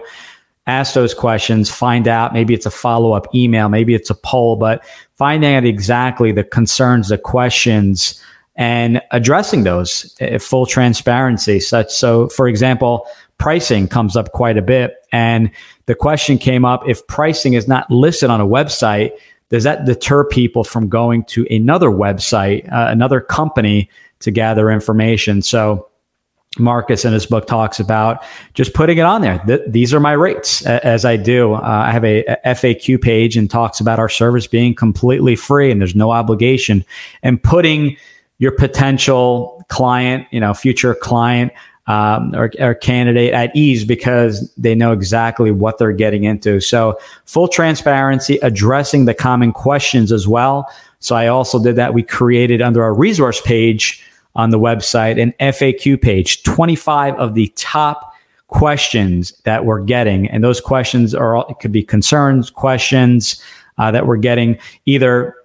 ask 0.67 0.93
those 0.93 1.13
questions, 1.13 1.69
find 1.69 2.07
out 2.07 2.33
maybe 2.33 2.53
it's 2.53 2.65
a 2.65 2.71
follow 2.71 3.13
up 3.13 3.33
email, 3.33 3.69
maybe 3.69 3.95
it's 3.95 4.09
a 4.09 4.15
poll, 4.15 4.55
but 4.55 4.83
finding 5.15 5.55
out 5.55 5.65
exactly 5.65 6.31
the 6.31 6.43
concerns, 6.43 7.09
the 7.09 7.17
questions, 7.17 8.21
and 8.55 9.01
addressing 9.11 9.63
those 9.63 10.15
full 10.39 10.65
transparency. 10.65 11.59
Such 11.59 11.91
so, 11.91 12.27
for 12.29 12.47
example, 12.47 13.07
pricing 13.37 13.87
comes 13.87 14.15
up 14.15 14.33
quite 14.33 14.57
a 14.57 14.61
bit, 14.61 14.95
and 15.11 15.49
the 15.87 15.95
question 15.95 16.37
came 16.37 16.63
up: 16.63 16.87
if 16.87 17.05
pricing 17.07 17.53
is 17.53 17.67
not 17.67 17.89
listed 17.89 18.29
on 18.29 18.39
a 18.39 18.45
website, 18.45 19.11
does 19.49 19.63
that 19.63 19.85
deter 19.85 20.23
people 20.25 20.63
from 20.63 20.89
going 20.89 21.23
to 21.25 21.45
another 21.53 21.89
website, 21.89 22.71
uh, 22.71 22.87
another 22.89 23.19
company 23.19 23.89
to 24.19 24.31
gather 24.31 24.69
information? 24.69 25.41
So 25.41 25.87
Marcus 26.59 27.05
in 27.05 27.13
his 27.13 27.25
book 27.25 27.47
talks 27.47 27.79
about 27.79 28.23
just 28.53 28.73
putting 28.73 28.97
it 28.97 29.05
on 29.05 29.21
there. 29.21 29.41
Th- 29.47 29.61
these 29.67 29.93
are 29.93 30.01
my 30.01 30.11
rates 30.11 30.65
as 30.65 31.05
I 31.05 31.15
do. 31.15 31.53
Uh, 31.53 31.61
I 31.61 31.91
have 31.91 32.03
a, 32.03 32.25
a, 32.25 32.37
FAQ 32.47 33.01
page 33.01 33.37
and 33.37 33.49
talks 33.49 33.79
about 33.79 33.99
our 33.99 34.09
service 34.09 34.47
being 34.47 34.75
completely 34.75 35.37
free 35.37 35.71
and 35.71 35.79
there's 35.79 35.95
no 35.95 36.11
obligation 36.11 36.83
and 37.23 37.41
putting 37.41 37.95
your 38.39 38.51
potential 38.51 39.63
client, 39.69 40.27
you 40.31 40.41
know, 40.41 40.53
future 40.53 40.93
client 40.93 41.53
um, 41.87 42.35
or, 42.35 42.51
or 42.59 42.75
candidate 42.75 43.33
at 43.33 43.55
ease 43.55 43.85
because 43.85 44.53
they 44.57 44.75
know 44.75 44.91
exactly 44.91 45.51
what 45.51 45.77
they're 45.77 45.93
getting 45.93 46.25
into. 46.25 46.59
So 46.59 46.99
full 47.25 47.47
transparency, 47.47 48.37
addressing 48.39 49.05
the 49.05 49.13
common 49.13 49.53
questions 49.53 50.11
as 50.11 50.27
well. 50.27 50.69
So 50.99 51.15
I 51.15 51.27
also 51.27 51.63
did 51.63 51.77
that. 51.77 51.93
We 51.93 52.03
created 52.03 52.61
under 52.61 52.83
our 52.83 52.93
resource 52.93 53.39
page 53.41 54.03
on 54.35 54.49
the 54.49 54.59
website 54.59 55.21
an 55.21 55.33
FAQ 55.39 56.01
page, 56.01 56.43
25 56.43 57.15
of 57.15 57.33
the 57.33 57.47
top 57.55 58.13
questions 58.47 59.31
that 59.43 59.65
we're 59.65 59.81
getting. 59.81 60.29
And 60.29 60.43
those 60.43 60.61
questions 60.61 61.15
are, 61.15 61.35
all, 61.35 61.47
it 61.47 61.59
could 61.59 61.71
be 61.71 61.83
concerns, 61.83 62.49
questions 62.49 63.41
uh, 63.77 63.91
that 63.91 64.05
we're 64.05 64.17
getting 64.17 64.59
either 64.85 65.35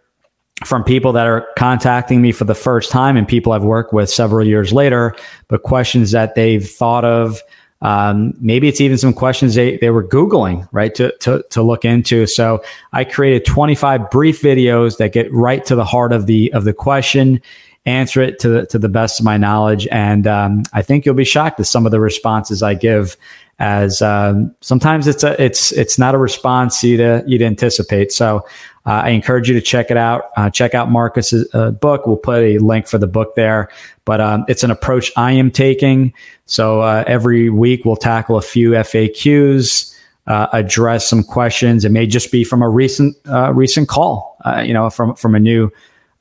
from 0.64 0.82
people 0.82 1.12
that 1.12 1.26
are 1.26 1.46
contacting 1.56 2.22
me 2.22 2.32
for 2.32 2.44
the 2.44 2.54
first 2.54 2.90
time 2.90 3.16
and 3.16 3.28
people 3.28 3.52
I've 3.52 3.64
worked 3.64 3.92
with 3.92 4.10
several 4.10 4.46
years 4.46 4.72
later, 4.72 5.14
but 5.48 5.62
questions 5.62 6.10
that 6.12 6.34
they've 6.34 6.66
thought 6.66 7.04
of. 7.04 7.40
Um, 7.82 8.32
maybe 8.40 8.68
it's 8.68 8.80
even 8.80 8.96
some 8.96 9.12
questions 9.12 9.54
they, 9.54 9.76
they 9.76 9.90
were 9.90 10.02
Googling, 10.02 10.66
right, 10.72 10.94
to, 10.94 11.14
to, 11.18 11.44
to 11.50 11.62
look 11.62 11.84
into. 11.84 12.26
So 12.26 12.62
I 12.94 13.04
created 13.04 13.44
25 13.44 14.10
brief 14.10 14.40
videos 14.40 14.96
that 14.96 15.12
get 15.12 15.30
right 15.32 15.64
to 15.66 15.74
the 15.74 15.84
heart 15.84 16.12
of 16.12 16.26
the, 16.26 16.50
of 16.54 16.64
the 16.64 16.72
question 16.72 17.40
answer 17.86 18.20
it 18.20 18.38
to 18.40 18.48
the, 18.48 18.66
to 18.66 18.78
the 18.78 18.88
best 18.88 19.20
of 19.20 19.24
my 19.24 19.36
knowledge. 19.36 19.86
And 19.90 20.26
um, 20.26 20.64
I 20.72 20.82
think 20.82 21.06
you'll 21.06 21.14
be 21.14 21.24
shocked 21.24 21.58
at 21.60 21.66
some 21.66 21.86
of 21.86 21.92
the 21.92 22.00
responses 22.00 22.62
I 22.62 22.74
give. 22.74 23.16
As 23.58 24.02
um, 24.02 24.54
sometimes 24.60 25.06
it's 25.06 25.24
a 25.24 25.42
it's 25.42 25.72
it's 25.72 25.98
not 25.98 26.14
a 26.14 26.18
response 26.18 26.84
you'd 26.84 27.00
uh, 27.00 27.22
you'd 27.26 27.40
anticipate. 27.40 28.12
So 28.12 28.46
uh, 28.84 29.02
I 29.04 29.10
encourage 29.10 29.48
you 29.48 29.54
to 29.54 29.62
check 29.62 29.90
it 29.90 29.96
out. 29.96 30.24
Uh, 30.36 30.50
check 30.50 30.74
out 30.74 30.90
Marcus's 30.90 31.48
uh, 31.54 31.70
book. 31.70 32.06
We'll 32.06 32.18
put 32.18 32.42
a 32.42 32.58
link 32.58 32.86
for 32.86 32.98
the 32.98 33.06
book 33.06 33.34
there. 33.34 33.70
But 34.04 34.20
um, 34.20 34.44
it's 34.46 34.62
an 34.62 34.70
approach 34.70 35.10
I 35.16 35.32
am 35.32 35.50
taking. 35.50 36.12
So 36.44 36.82
uh, 36.82 37.04
every 37.06 37.48
week 37.48 37.86
we'll 37.86 37.96
tackle 37.96 38.36
a 38.36 38.42
few 38.42 38.72
FAQs. 38.72 39.94
Uh, 40.26 40.48
address 40.52 41.08
some 41.08 41.22
questions. 41.22 41.84
It 41.84 41.92
may 41.92 42.04
just 42.04 42.32
be 42.32 42.42
from 42.42 42.60
a 42.60 42.68
recent 42.68 43.16
uh, 43.26 43.52
recent 43.54 43.88
call, 43.88 44.36
uh, 44.44 44.60
you 44.60 44.74
know, 44.74 44.90
from 44.90 45.14
from 45.14 45.36
a 45.36 45.40
new 45.40 45.70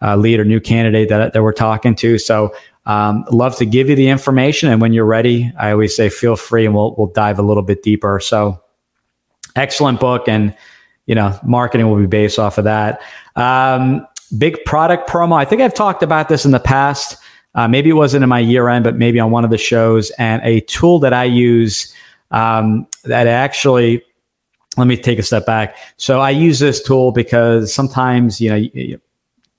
uh, 0.06 0.16
lead 0.16 0.40
or 0.40 0.46
new 0.46 0.60
candidate 0.60 1.10
that, 1.10 1.34
that 1.34 1.42
we're 1.42 1.52
talking 1.52 1.96
to. 1.96 2.20
So 2.20 2.56
um, 2.86 3.26
love 3.32 3.58
to 3.58 3.66
give 3.66 3.90
you 3.90 3.96
the 3.96 4.08
information. 4.08 4.70
And 4.70 4.80
when 4.80 4.94
you're 4.94 5.06
ready, 5.06 5.52
I 5.58 5.72
always 5.72 5.96
say 5.96 6.10
feel 6.10 6.36
free 6.36 6.66
and 6.66 6.76
we'll, 6.76 6.94
we'll 6.96 7.08
dive 7.08 7.40
a 7.40 7.42
little 7.42 7.64
bit 7.64 7.82
deeper. 7.82 8.20
So 8.20 8.62
excellent 9.56 10.00
book. 10.00 10.28
And, 10.28 10.56
you 11.08 11.16
know, 11.16 11.38
marketing 11.44 11.90
will 11.90 12.00
be 12.00 12.06
based 12.06 12.38
off 12.38 12.60
of 12.60 12.66
that. 12.66 13.02
Um, 13.36 14.06
big 14.38 14.64
product 14.66 15.10
promo. 15.10 15.36
I 15.36 15.46
think 15.46 15.62
I've 15.62 15.74
talked 15.74 16.04
about 16.04 16.30
this 16.30 16.46
in 16.46 16.52
the 16.52 16.60
past. 16.60 17.18
Uh, 17.56 17.68
maybe 17.68 17.90
it 17.90 17.94
wasn't 17.94 18.22
in 18.22 18.30
my 18.30 18.40
year 18.40 18.70
end, 18.70 18.84
but 18.84 18.96
maybe 18.96 19.20
on 19.20 19.32
one 19.32 19.44
of 19.44 19.50
the 19.50 19.58
shows. 19.58 20.12
And 20.20 20.42
a 20.44 20.60
tool 20.62 21.00
that 21.00 21.14
I 21.14 21.24
use 21.24 21.92
um, 22.32 22.86
that 23.06 23.28
actually, 23.28 24.04
let 24.78 24.88
me 24.88 24.98
take 24.98 25.18
a 25.18 25.24
step 25.24 25.46
back. 25.46 25.78
So 25.98 26.20
I 26.20 26.32
use 26.32 26.60
this 26.60 26.84
tool 26.84 27.12
because 27.12 27.74
sometimes, 27.74 28.42
you 28.42 28.50
know, 28.50 29.00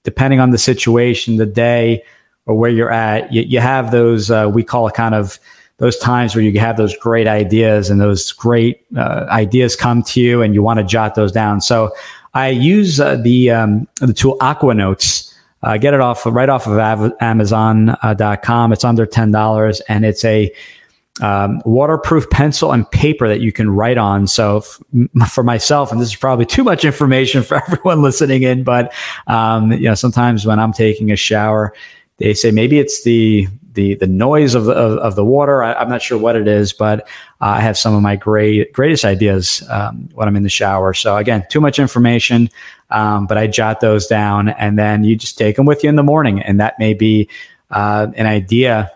depending 0.06 0.38
on 0.38 0.50
the 0.52 0.58
situation, 0.58 1.36
the 1.36 1.44
day, 1.44 2.02
or 2.46 2.54
where 2.54 2.70
you're 2.70 2.92
at, 2.92 3.30
you, 3.32 3.42
you 3.42 3.58
have 3.58 3.90
those 3.90 4.30
uh, 4.30 4.48
we 4.50 4.62
call 4.62 4.86
it 4.86 4.94
kind 4.94 5.14
of 5.14 5.38
those 5.78 5.98
times 5.98 6.34
where 6.34 6.42
you 6.42 6.58
have 6.58 6.76
those 6.78 6.96
great 6.96 7.26
ideas 7.26 7.90
and 7.90 8.00
those 8.00 8.32
great 8.32 8.86
uh, 8.96 9.26
ideas 9.28 9.76
come 9.76 10.02
to 10.04 10.20
you 10.20 10.40
and 10.40 10.54
you 10.54 10.62
want 10.62 10.78
to 10.78 10.84
jot 10.84 11.16
those 11.16 11.32
down. 11.32 11.60
So 11.60 11.92
I 12.32 12.48
use 12.48 13.00
uh, 13.00 13.16
the 13.16 13.50
um, 13.50 13.88
the 14.00 14.14
tool 14.14 14.38
Aquanotes. 14.38 15.34
Uh, 15.62 15.76
get 15.76 15.92
it 15.92 16.00
off 16.00 16.24
right 16.24 16.48
off 16.48 16.68
of 16.68 16.78
Amazon.com. 17.20 18.72
It's 18.72 18.84
under 18.84 19.06
ten 19.06 19.32
dollars, 19.32 19.80
and 19.88 20.04
it's 20.04 20.24
a 20.24 20.54
um, 21.22 21.62
waterproof 21.64 22.28
pencil 22.30 22.72
and 22.72 22.90
paper 22.90 23.28
that 23.28 23.40
you 23.40 23.52
can 23.52 23.70
write 23.70 23.98
on. 23.98 24.26
So 24.26 24.58
f- 24.58 24.80
for 25.30 25.42
myself, 25.42 25.92
and 25.92 26.00
this 26.00 26.08
is 26.08 26.16
probably 26.16 26.46
too 26.46 26.64
much 26.64 26.84
information 26.84 27.42
for 27.44 27.56
everyone 27.56 28.02
listening 28.02 28.42
in, 28.42 28.64
but 28.64 28.92
um, 29.26 29.72
you 29.72 29.88
know, 29.88 29.94
sometimes 29.94 30.46
when 30.46 30.58
I'm 30.58 30.72
taking 30.72 31.10
a 31.10 31.16
shower, 31.16 31.72
they 32.18 32.34
say 32.34 32.50
maybe 32.50 32.78
it's 32.78 33.02
the 33.04 33.48
the 33.76 33.94
the 33.94 34.06
noise 34.06 34.54
of 34.54 34.64
the, 34.64 34.72
of, 34.72 34.98
of 34.98 35.14
the 35.14 35.24
water. 35.24 35.62
I, 35.62 35.80
am 35.80 35.88
not 35.88 36.02
sure 36.02 36.18
what 36.18 36.34
it 36.34 36.48
is, 36.48 36.72
but 36.72 37.02
uh, 37.40 37.56
I 37.56 37.60
have 37.60 37.78
some 37.78 37.94
of 37.94 38.02
my 38.02 38.16
great 38.16 38.72
greatest 38.72 39.04
ideas 39.04 39.62
um, 39.68 40.08
when 40.14 40.26
I'm 40.26 40.34
in 40.34 40.42
the 40.42 40.48
shower. 40.48 40.94
So 40.94 41.16
again, 41.16 41.46
too 41.50 41.60
much 41.60 41.78
information, 41.78 42.50
um, 42.90 43.26
but 43.26 43.38
I 43.38 43.46
jot 43.46 43.80
those 43.80 44.06
down, 44.06 44.48
and 44.48 44.78
then 44.78 45.04
you 45.04 45.14
just 45.14 45.38
take 45.38 45.56
them 45.56 45.66
with 45.66 45.84
you 45.84 45.90
in 45.90 45.96
the 45.96 46.02
morning, 46.02 46.40
and 46.40 46.58
that 46.58 46.78
may 46.78 46.94
be 46.94 47.28
uh, 47.70 48.08
an 48.16 48.26
idea 48.26 48.90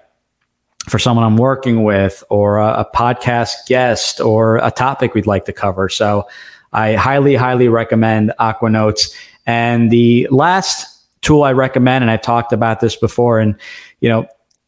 for 0.91 0.99
someone 0.99 1.25
I'm 1.25 1.37
working 1.37 1.85
with, 1.85 2.23
or 2.29 2.59
a, 2.59 2.81
a 2.81 2.89
podcast 2.95 3.67
guest, 3.67 4.21
or 4.21 4.57
a 4.57 4.71
topic 4.71 5.15
we'd 5.15 5.27
like 5.27 5.45
to 5.47 5.53
cover. 5.53 5.89
So 5.89 6.29
I 6.73 6.95
highly, 6.95 7.35
highly 7.35 7.69
recommend 7.69 8.33
Aquanotes. 8.41 9.15
And 9.47 9.91
the 9.91 10.29
last 10.31 10.87
tool 11.23 11.43
I 11.43 11.53
recommend, 11.53 12.03
and 12.03 12.11
I've 12.11 12.23
talked 12.23 12.53
about 12.53 12.81
this 12.81 12.97
before, 12.97 13.39
and 13.39 13.55
you 14.01 14.09
know, 14.09 14.27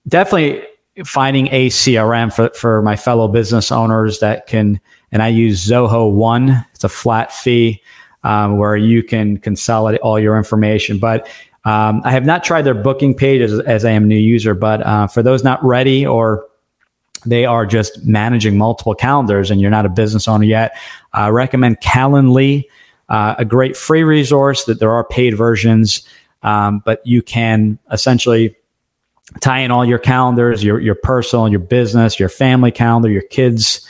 definitely 0.09 0.65
finding 1.05 1.49
a 1.49 1.69
CRM 1.69 2.33
for, 2.33 2.51
for 2.51 2.83
my 2.83 2.97
fellow 2.97 3.29
business 3.29 3.73
owners 3.73 4.21
that 4.21 4.47
can, 4.47 4.81
and 5.11 5.23
I 5.23 5.29
use 5.29 5.67
Zoho 5.67 6.11
One. 6.11 6.65
It's 6.75 6.85
a 6.85 6.89
flat 6.89 7.33
fee 7.33 7.83
um, 8.25 8.59
where 8.59 8.77
you 8.77 9.03
can 9.03 9.39
consolidate 9.39 10.01
all 10.01 10.19
your 10.19 10.37
information. 10.37 10.99
But 10.99 11.29
um, 11.65 12.03
I 12.05 12.11
have 12.11 12.25
not 12.25 12.43
tried 12.43 12.63
their 12.63 12.75
booking 12.75 13.15
page 13.15 13.41
as, 13.41 13.59
as 13.61 13.85
I 13.85 13.91
am 13.91 14.05
a 14.05 14.07
new 14.07 14.17
user, 14.17 14.55
but 14.55 14.85
uh, 14.85 15.07
for 15.07 15.23
those 15.23 15.45
not 15.45 15.63
ready 15.65 16.05
or 16.05 16.47
they 17.25 17.45
are 17.45 17.67
just 17.67 18.05
managing 18.05 18.59
multiple 18.59 18.95
calendars 18.95 19.51
and 19.51 19.61
you're 19.61 19.71
not 19.71 19.87
a 19.87 19.89
business 19.89 20.27
owner 20.27 20.45
yet, 20.45 20.77
I 21.13 21.29
recommend 21.29 21.81
Calendly, 21.81 22.65
uh, 23.09 23.37
a 23.39 23.45
great 23.45 23.77
free 23.77 24.03
resource 24.03 24.65
that 24.65 24.81
there 24.81 24.91
are 24.91 25.05
paid 25.05 25.37
versions, 25.37 26.07
um, 26.43 26.83
but 26.85 27.01
you 27.07 27.23
can 27.23 27.79
essentially 27.93 28.57
tie 29.41 29.61
in 29.61 29.71
all 29.71 29.85
your 29.85 29.99
calendars, 29.99 30.65
your 30.65 30.81
your 30.81 30.97
personal, 30.97 31.49
your 31.49 31.61
business, 31.61 32.19
your 32.19 32.29
family 32.29 32.73
calendar, 32.73 33.09
your 33.09 33.23
kids, 33.23 33.87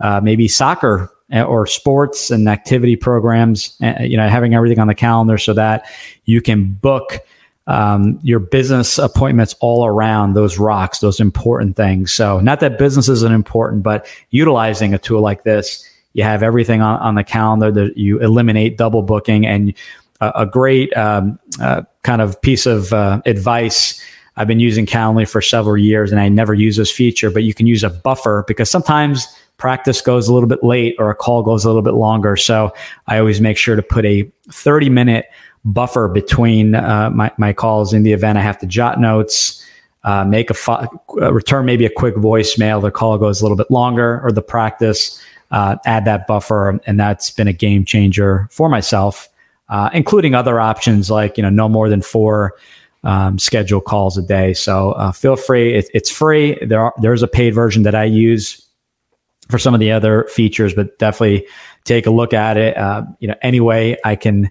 uh, 0.00 0.20
maybe 0.22 0.46
soccer 0.46 1.10
or 1.32 1.66
sports 1.66 2.30
and 2.30 2.48
activity 2.48 2.96
programs. 2.96 3.76
Uh, 3.82 3.94
you 4.00 4.16
know, 4.16 4.28
having 4.28 4.54
everything 4.54 4.78
on 4.78 4.86
the 4.86 4.94
calendar 4.94 5.38
so 5.38 5.52
that 5.52 5.86
you 6.24 6.40
can 6.40 6.72
book 6.72 7.20
um, 7.66 8.20
your 8.22 8.38
business 8.38 8.98
appointments 8.98 9.54
all 9.60 9.86
around 9.86 10.34
those 10.34 10.58
rocks, 10.58 11.00
those 11.00 11.18
important 11.18 11.76
things. 11.76 12.12
So, 12.12 12.38
not 12.40 12.60
that 12.60 12.78
business 12.78 13.08
isn't 13.08 13.32
important, 13.32 13.82
but 13.82 14.06
utilizing 14.30 14.94
a 14.94 14.98
tool 14.98 15.20
like 15.20 15.42
this, 15.42 15.84
you 16.12 16.22
have 16.22 16.42
everything 16.42 16.80
on, 16.80 17.00
on 17.00 17.14
the 17.16 17.24
calendar 17.24 17.72
that 17.72 17.96
you 17.96 18.20
eliminate 18.20 18.78
double 18.78 19.02
booking 19.02 19.46
and 19.46 19.74
a, 20.20 20.32
a 20.36 20.46
great 20.46 20.96
um, 20.96 21.38
uh, 21.60 21.82
kind 22.02 22.22
of 22.22 22.40
piece 22.40 22.66
of 22.66 22.92
uh, 22.92 23.20
advice 23.26 24.00
I've 24.36 24.46
been 24.46 24.60
using 24.60 24.86
Calendly 24.86 25.28
for 25.28 25.40
several 25.40 25.78
years 25.78 26.12
and 26.12 26.20
I 26.20 26.28
never 26.28 26.52
use 26.52 26.76
this 26.76 26.92
feature, 26.92 27.30
but 27.30 27.42
you 27.42 27.54
can 27.54 27.66
use 27.66 27.82
a 27.82 27.90
buffer 27.90 28.44
because 28.46 28.70
sometimes 28.70 29.26
practice 29.58 30.00
goes 30.00 30.28
a 30.28 30.34
little 30.34 30.48
bit 30.48 30.62
late 30.62 30.96
or 30.98 31.10
a 31.10 31.14
call 31.14 31.42
goes 31.42 31.64
a 31.64 31.68
little 31.68 31.82
bit 31.82 31.94
longer. 31.94 32.36
So 32.36 32.72
I 33.06 33.18
always 33.18 33.40
make 33.40 33.56
sure 33.56 33.76
to 33.76 33.82
put 33.82 34.04
a 34.04 34.30
30 34.50 34.90
minute 34.90 35.26
buffer 35.64 36.08
between 36.08 36.74
uh, 36.74 37.10
my, 37.10 37.32
my 37.38 37.52
calls 37.52 37.92
in 37.92 38.02
the 38.02 38.12
event 38.12 38.38
I 38.38 38.42
have 38.42 38.58
to 38.58 38.66
jot 38.66 39.00
notes. 39.00 39.62
Uh, 40.04 40.24
make 40.24 40.50
a 40.50 40.54
fo- 40.54 40.86
uh, 41.20 41.32
return 41.32 41.66
maybe 41.66 41.84
a 41.84 41.90
quick 41.90 42.14
voicemail. 42.14 42.80
The 42.80 42.92
call 42.92 43.18
goes 43.18 43.40
a 43.40 43.44
little 43.44 43.56
bit 43.56 43.70
longer, 43.72 44.20
or 44.22 44.30
the 44.30 44.42
practice. 44.42 45.20
Uh, 45.50 45.76
add 45.84 46.04
that 46.04 46.28
buffer, 46.28 46.80
and 46.86 46.98
that's 46.98 47.30
been 47.32 47.48
a 47.48 47.52
game 47.52 47.84
changer 47.84 48.46
for 48.52 48.68
myself, 48.68 49.28
uh, 49.68 49.90
including 49.92 50.32
other 50.32 50.60
options 50.60 51.10
like 51.10 51.36
you 51.36 51.42
know 51.42 51.50
no 51.50 51.68
more 51.68 51.88
than 51.88 52.02
four 52.02 52.54
um, 53.02 53.38
schedule 53.38 53.80
calls 53.80 54.16
a 54.16 54.22
day. 54.22 54.52
So 54.54 54.92
uh, 54.92 55.10
feel 55.12 55.34
free. 55.34 55.74
It, 55.74 55.88
it's 55.92 56.10
free. 56.10 56.56
There 56.64 56.80
are, 56.80 56.94
there's 57.00 57.22
a 57.22 57.28
paid 57.28 57.54
version 57.54 57.82
that 57.84 57.94
I 57.94 58.04
use 58.04 58.65
for 59.48 59.58
some 59.58 59.74
of 59.74 59.80
the 59.80 59.92
other 59.92 60.24
features, 60.24 60.74
but 60.74 60.98
definitely 60.98 61.46
take 61.84 62.06
a 62.06 62.10
look 62.10 62.32
at 62.32 62.56
it. 62.56 62.76
Uh, 62.76 63.04
you 63.20 63.28
know, 63.28 63.34
anyway, 63.42 63.96
I 64.04 64.16
can, 64.16 64.50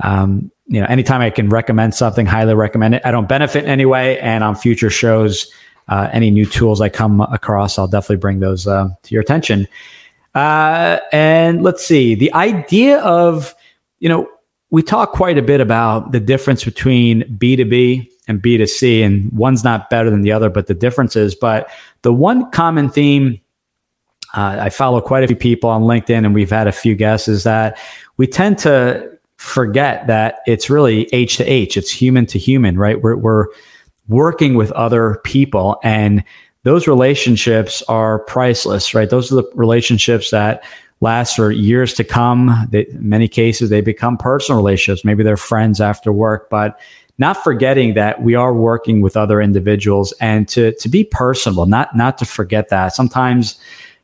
um, 0.00 0.50
you 0.66 0.80
know, 0.80 0.86
anytime 0.86 1.20
I 1.20 1.30
can 1.30 1.48
recommend 1.48 1.94
something, 1.94 2.26
highly 2.26 2.54
recommend 2.54 2.94
it. 2.94 3.02
I 3.04 3.10
don't 3.10 3.28
benefit 3.28 3.64
in 3.64 3.70
any 3.70 3.84
way, 3.84 4.18
and 4.20 4.42
on 4.42 4.56
future 4.56 4.90
shows, 4.90 5.52
uh, 5.88 6.08
any 6.12 6.30
new 6.30 6.46
tools 6.46 6.80
I 6.80 6.88
come 6.88 7.20
across, 7.20 7.78
I'll 7.78 7.88
definitely 7.88 8.16
bring 8.16 8.40
those 8.40 8.66
uh, 8.66 8.88
to 9.02 9.14
your 9.14 9.22
attention. 9.22 9.68
Uh, 10.34 10.98
and 11.12 11.62
let's 11.62 11.84
see, 11.84 12.14
the 12.14 12.32
idea 12.32 13.00
of, 13.00 13.54
you 14.00 14.08
know, 14.08 14.28
we 14.70 14.82
talk 14.82 15.12
quite 15.12 15.36
a 15.36 15.42
bit 15.42 15.60
about 15.60 16.12
the 16.12 16.20
difference 16.20 16.64
between 16.64 17.22
B2B 17.36 18.08
and 18.26 18.42
B2C, 18.42 19.04
and 19.04 19.30
one's 19.32 19.62
not 19.62 19.90
better 19.90 20.08
than 20.08 20.22
the 20.22 20.32
other, 20.32 20.48
but 20.48 20.66
the 20.66 20.74
differences. 20.74 21.34
But 21.34 21.70
the 22.00 22.12
one 22.12 22.50
common 22.52 22.88
theme 22.88 23.38
uh, 24.34 24.56
I 24.60 24.70
follow 24.70 25.00
quite 25.00 25.24
a 25.24 25.26
few 25.26 25.36
people 25.36 25.68
on 25.70 25.82
LinkedIn, 25.82 26.24
and 26.24 26.34
we've 26.34 26.50
had 26.50 26.66
a 26.66 26.72
few 26.72 26.94
guests, 26.94 27.28
is 27.28 27.44
that 27.44 27.78
we 28.16 28.26
tend 28.26 28.58
to 28.58 29.10
forget 29.36 30.06
that 30.06 30.40
it's 30.46 30.70
really 30.70 31.08
H 31.12 31.36
to 31.38 31.44
H, 31.44 31.76
it's 31.76 31.90
human 31.90 32.26
to 32.26 32.38
human, 32.38 32.78
right? 32.78 33.02
We're, 33.02 33.16
we're 33.16 33.46
working 34.08 34.54
with 34.54 34.72
other 34.72 35.20
people, 35.24 35.78
and 35.82 36.24
those 36.64 36.86
relationships 36.86 37.82
are 37.88 38.20
priceless, 38.20 38.94
right? 38.94 39.10
Those 39.10 39.32
are 39.32 39.36
the 39.36 39.50
relationships 39.54 40.30
that 40.30 40.62
last 41.00 41.34
for 41.34 41.50
years 41.50 41.94
to 41.94 42.04
come. 42.04 42.68
They, 42.70 42.86
in 42.86 43.08
many 43.08 43.26
cases, 43.26 43.68
they 43.68 43.80
become 43.80 44.16
personal 44.16 44.58
relationships. 44.58 45.04
Maybe 45.04 45.24
they're 45.24 45.36
friends 45.36 45.80
after 45.80 46.12
work, 46.12 46.48
but 46.48 46.78
not 47.18 47.42
forgetting 47.42 47.94
that 47.94 48.22
we 48.22 48.36
are 48.36 48.54
working 48.54 49.00
with 49.00 49.16
other 49.16 49.40
individuals 49.40 50.12
and 50.20 50.48
to, 50.48 50.72
to 50.76 50.88
be 50.88 51.04
personable, 51.04 51.66
not, 51.66 51.94
not 51.96 52.16
to 52.18 52.24
forget 52.24 52.68
that. 52.68 52.94
Sometimes, 52.94 53.58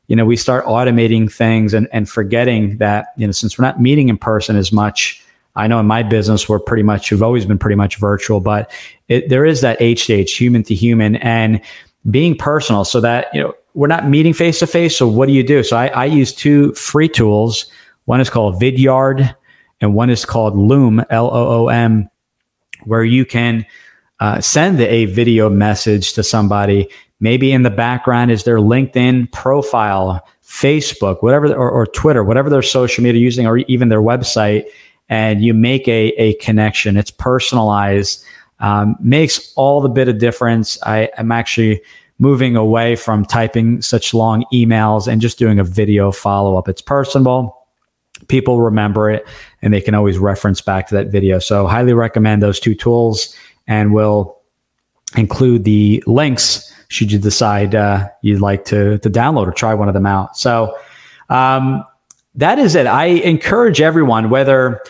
you 0.08 0.16
know, 0.16 0.24
we 0.24 0.36
start 0.36 0.64
automating 0.64 1.32
things 1.32 1.74
and, 1.74 1.88
and 1.92 2.08
forgetting 2.08 2.78
that, 2.78 3.12
you 3.16 3.26
know, 3.26 3.32
since 3.32 3.58
we're 3.58 3.64
not 3.64 3.80
meeting 3.80 4.08
in 4.08 4.18
person 4.18 4.56
as 4.56 4.72
much, 4.72 5.22
I 5.54 5.66
know 5.66 5.78
in 5.80 5.86
my 5.86 6.02
business, 6.02 6.48
we're 6.48 6.60
pretty 6.60 6.82
much, 6.82 7.10
we've 7.10 7.22
always 7.22 7.44
been 7.44 7.58
pretty 7.58 7.76
much 7.76 7.96
virtual, 7.96 8.40
but 8.40 8.70
it, 9.08 9.28
there 9.28 9.44
is 9.44 9.60
that 9.60 9.80
H 9.80 10.06
to 10.06 10.14
H, 10.14 10.36
human 10.36 10.62
to 10.64 10.74
human, 10.74 11.16
and 11.16 11.60
being 12.10 12.36
personal 12.36 12.84
so 12.84 13.00
that, 13.00 13.26
you 13.34 13.42
know, 13.42 13.54
we're 13.74 13.88
not 13.88 14.08
meeting 14.08 14.32
face 14.32 14.58
to 14.60 14.66
face. 14.66 14.96
So 14.96 15.06
what 15.06 15.26
do 15.26 15.32
you 15.32 15.42
do? 15.42 15.62
So 15.62 15.76
I, 15.76 15.88
I 15.88 16.04
use 16.06 16.32
two 16.32 16.72
free 16.74 17.08
tools. 17.08 17.70
One 18.06 18.20
is 18.20 18.30
called 18.30 18.60
Vidyard 18.60 19.34
and 19.80 19.94
one 19.94 20.10
is 20.10 20.24
called 20.24 20.56
Loom, 20.56 21.04
L 21.10 21.26
O 21.26 21.64
O 21.64 21.68
M, 21.68 22.08
where 22.84 23.04
you 23.04 23.26
can 23.26 23.66
uh, 24.20 24.40
send 24.40 24.80
a 24.80 25.04
video 25.04 25.50
message 25.50 26.14
to 26.14 26.22
somebody. 26.22 26.88
Maybe 27.20 27.50
in 27.50 27.62
the 27.62 27.70
background 27.70 28.30
is 28.30 28.44
their 28.44 28.58
LinkedIn 28.58 29.32
profile, 29.32 30.26
Facebook, 30.42 31.22
whatever, 31.22 31.52
or, 31.52 31.70
or 31.70 31.86
Twitter, 31.86 32.22
whatever 32.22 32.48
their 32.48 32.62
social 32.62 33.02
media 33.02 33.20
using, 33.20 33.46
or 33.46 33.58
even 33.58 33.88
their 33.88 34.02
website. 34.02 34.64
And 35.08 35.42
you 35.42 35.52
make 35.54 35.88
a, 35.88 36.08
a 36.12 36.34
connection. 36.34 36.96
It's 36.96 37.10
personalized, 37.10 38.22
um, 38.60 38.96
makes 39.00 39.52
all 39.56 39.80
the 39.80 39.88
bit 39.88 40.08
of 40.08 40.18
difference. 40.18 40.78
I 40.84 41.10
am 41.16 41.32
actually 41.32 41.80
moving 42.18 42.56
away 42.56 42.96
from 42.96 43.24
typing 43.24 43.80
such 43.80 44.12
long 44.12 44.44
emails 44.52 45.06
and 45.06 45.20
just 45.20 45.38
doing 45.38 45.58
a 45.58 45.64
video 45.64 46.12
follow 46.12 46.56
up. 46.56 46.68
It's 46.68 46.82
personal. 46.82 47.54
People 48.26 48.60
remember 48.60 49.10
it 49.10 49.26
and 49.62 49.72
they 49.72 49.80
can 49.80 49.94
always 49.94 50.18
reference 50.18 50.60
back 50.60 50.88
to 50.88 50.94
that 50.96 51.08
video. 51.08 51.38
So, 51.38 51.66
highly 51.66 51.92
recommend 51.92 52.42
those 52.42 52.58
two 52.58 52.74
tools 52.74 53.34
and 53.68 53.94
we'll 53.94 54.37
include 55.16 55.64
the 55.64 56.02
links 56.06 56.72
should 56.88 57.12
you 57.12 57.18
decide 57.18 57.74
uh, 57.74 58.08
you'd 58.22 58.40
like 58.40 58.64
to, 58.66 58.98
to 58.98 59.10
download 59.10 59.46
or 59.46 59.52
try 59.52 59.74
one 59.74 59.88
of 59.88 59.94
them 59.94 60.06
out. 60.06 60.36
So, 60.36 60.76
um, 61.28 61.84
that 62.34 62.58
is 62.58 62.74
it. 62.74 62.86
I 62.86 63.06
encourage 63.06 63.80
everyone, 63.80 64.30
whether 64.30 64.80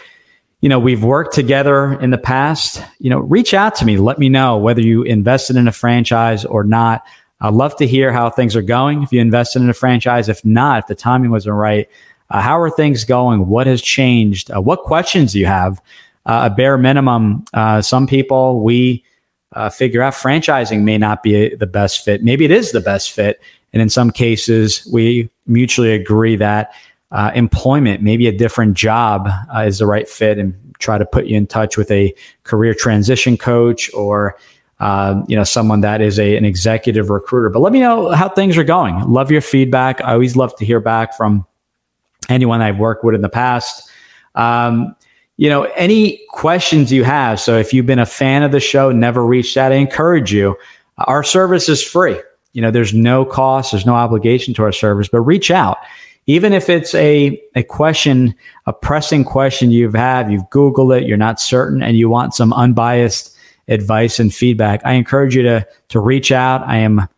you 0.61 0.69
know 0.69 0.79
we've 0.79 1.03
worked 1.03 1.35
together 1.35 1.99
in 2.01 2.11
the 2.11 2.19
past 2.19 2.83
you 2.99 3.09
know 3.09 3.21
reach 3.21 3.55
out 3.55 3.75
to 3.77 3.85
me. 3.85 3.97
Let 3.97 4.19
me 4.19 4.29
know 4.29 4.59
whether 4.59 4.81
you 4.81 5.03
invested 5.03 5.57
in 5.57 5.67
a 5.67 5.73
franchise 5.73 6.45
or 6.45 6.63
not. 6.65 7.05
I'd 7.41 7.55
love 7.55 7.77
to 7.77 7.87
hear 7.87 8.13
how 8.13 8.29
things 8.29 8.55
are 8.55 8.63
going 8.63 9.03
if 9.03 9.13
you 9.13 9.21
invested 9.21 9.63
in 9.63 9.71
a 9.71 9.75
franchise. 9.75 10.29
If 10.29 10.45
not 10.45 10.81
if 10.81 10.87
the 10.89 10.95
timing 10.95 11.31
wasn't 11.31 11.55
right 11.55 11.89
uh, 12.31 12.41
how 12.41 12.61
are 12.61 12.71
things 12.71 13.05
going? 13.05 13.47
What 13.49 13.67
has 13.67 13.81
changed? 13.81 14.51
Uh, 14.51 14.61
what 14.61 14.83
questions 14.83 15.33
do 15.33 15.39
you 15.39 15.47
have? 15.47 15.81
Uh, 16.27 16.49
a 16.51 16.55
bare 16.55 16.77
minimum 16.77 17.45
uh, 17.55 17.81
some 17.81 18.07
people 18.07 18.61
we 18.61 19.03
uh, 19.53 19.71
figure 19.71 20.03
out 20.03 20.15
franchising 20.15 20.83
may 20.83 20.99
not 20.99 21.23
be 21.23 21.55
the 21.55 21.67
best 21.67 22.05
fit. 22.05 22.23
Maybe 22.23 22.45
it 22.45 22.51
is 22.51 22.73
the 22.73 22.81
best 22.81 23.13
fit. 23.13 23.41
And 23.73 23.83
in 23.83 23.89
some 23.89 24.11
cases, 24.11 24.89
we 24.93 25.31
mutually 25.47 25.93
agree 25.93 26.37
that 26.37 26.73
uh, 27.11 27.31
employment, 27.35 28.03
maybe 28.03 28.27
a 28.27 28.33
different 28.33 28.75
job 28.75 29.29
uh, 29.55 29.61
is 29.61 29.79
the 29.79 29.87
right 29.87 30.09
fit 30.09 30.39
and 30.39 30.55
try 30.79 30.99
to 30.99 31.07
put 31.07 31.27
you 31.27 31.37
in 31.37 31.47
touch 31.47 31.77
with 31.77 31.91
a 31.91 32.15
career 32.45 32.75
transition 32.75 33.37
coach 33.37 33.93
or 33.95 34.37
um, 34.81 35.25
you 35.27 35.35
know 35.35 35.43
someone 35.43 35.81
that 35.81 36.01
is 36.01 36.19
a, 36.19 36.37
an 36.37 36.45
executive 36.45 37.11
recruiter. 37.11 37.49
But 37.49 37.61
let 37.61 37.73
me 37.73 37.81
know 37.81 38.11
how 38.11 38.29
things 38.29 38.57
are 38.57 38.65
going. 38.65 39.01
Love 39.11 39.31
your 39.31 39.41
feedback. 39.41 40.01
I 40.03 40.13
always 40.13 40.37
love 40.37 40.55
to 40.57 40.65
hear 40.65 40.81
back 40.81 41.17
from 41.17 41.47
anyone 42.29 42.61
i've 42.61 42.79
worked 42.79 43.05
with 43.05 43.15
in 43.15 43.23
the 43.23 43.29
past. 43.29 43.91
Um, 44.35 44.95
you 45.39 45.49
know 45.49 45.63
any 45.77 46.21
questions 46.29 46.93
you 46.93 47.05
have 47.05 47.41
so 47.41 47.57
if 47.57 47.73
you've 47.73 47.87
been 47.87 47.99
a 47.99 48.07
fan 48.07 48.43
of 48.43 48.53
the 48.53 48.61
show 48.61 48.93
never 48.93 49.25
reached 49.25 49.57
out 49.57 49.73
i 49.73 49.77
encourage 49.77 50.33
you 50.33 50.55
our 50.99 51.25
service 51.25 51.69
is 51.69 51.83
free 51.83 52.21
you 52.53 52.61
know 52.61 52.71
there's 52.71 52.93
no 52.93 53.25
cost 53.25 53.73
there's 53.73 53.87
no 53.87 53.95
obligation 53.95 54.53
to 54.53 54.63
our 54.63 54.73
service 54.73 55.09
but 55.09 55.21
reach 55.23 55.51
out 55.51 55.79
even 56.29 56.53
if 56.53 56.69
it's 56.69 56.95
a, 56.95 57.43
a 57.55 57.63
question, 57.63 58.35
a 58.67 58.73
pressing 58.73 59.25
question 59.25 59.71
you've 59.71 59.95
had, 59.95 60.31
you've 60.31 60.45
Googled 60.51 61.01
it, 61.01 61.09
you're 61.09 61.17
not 61.17 61.41
certain, 61.41 61.83
and 61.83 61.97
you 61.97 62.11
want 62.11 62.35
some 62.35 62.53
unbiased 62.53 63.35
advice 63.69 64.21
and 64.21 64.33
feedback, 64.33 64.83
I 64.85 64.93
encourage 64.93 65.35
you 65.35 65.43
to, 65.43 65.67
to 65.89 66.01
reach 66.01 66.31
out. 66.31 66.63
I 66.67 66.79
am 66.79 67.09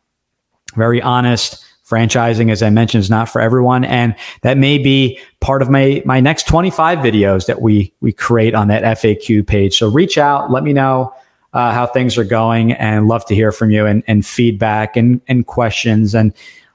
very 0.76 1.02
honest. 1.02 1.64
Franchising, 1.90 2.50
as 2.50 2.62
I 2.62 2.70
mentioned, 2.70 3.02
is 3.02 3.10
not 3.10 3.28
for 3.28 3.40
everyone. 3.40 3.84
And 3.84 4.14
that 4.42 4.56
may 4.56 4.78
be 4.78 5.18
part 5.40 5.60
of 5.60 5.68
my, 5.68 6.02
my 6.06 6.20
next 6.20 6.46
25 6.46 6.98
videos 6.98 7.46
that 7.46 7.60
we, 7.60 7.92
we 8.00 8.12
create 8.12 8.54
on 8.54 8.68
that 8.68 8.84
FAQ 8.98 9.46
page. 9.46 9.76
So 9.76 9.88
reach 9.88 10.16
out, 10.16 10.50
let 10.50 10.62
me 10.62 10.72
know 10.72 11.12
uh, 11.52 11.72
how 11.72 11.86
things 11.86 12.16
are 12.16 12.24
going 12.24 12.72
and 12.72 13.08
love 13.08 13.24
to 13.26 13.34
hear 13.34 13.50
from 13.50 13.70
you 13.70 13.86
and, 13.86 14.04
and 14.06 14.24
feedback 14.24 14.96
and, 14.96 15.20
and 15.26 15.46
questions. 15.46 16.14
And 16.14 16.32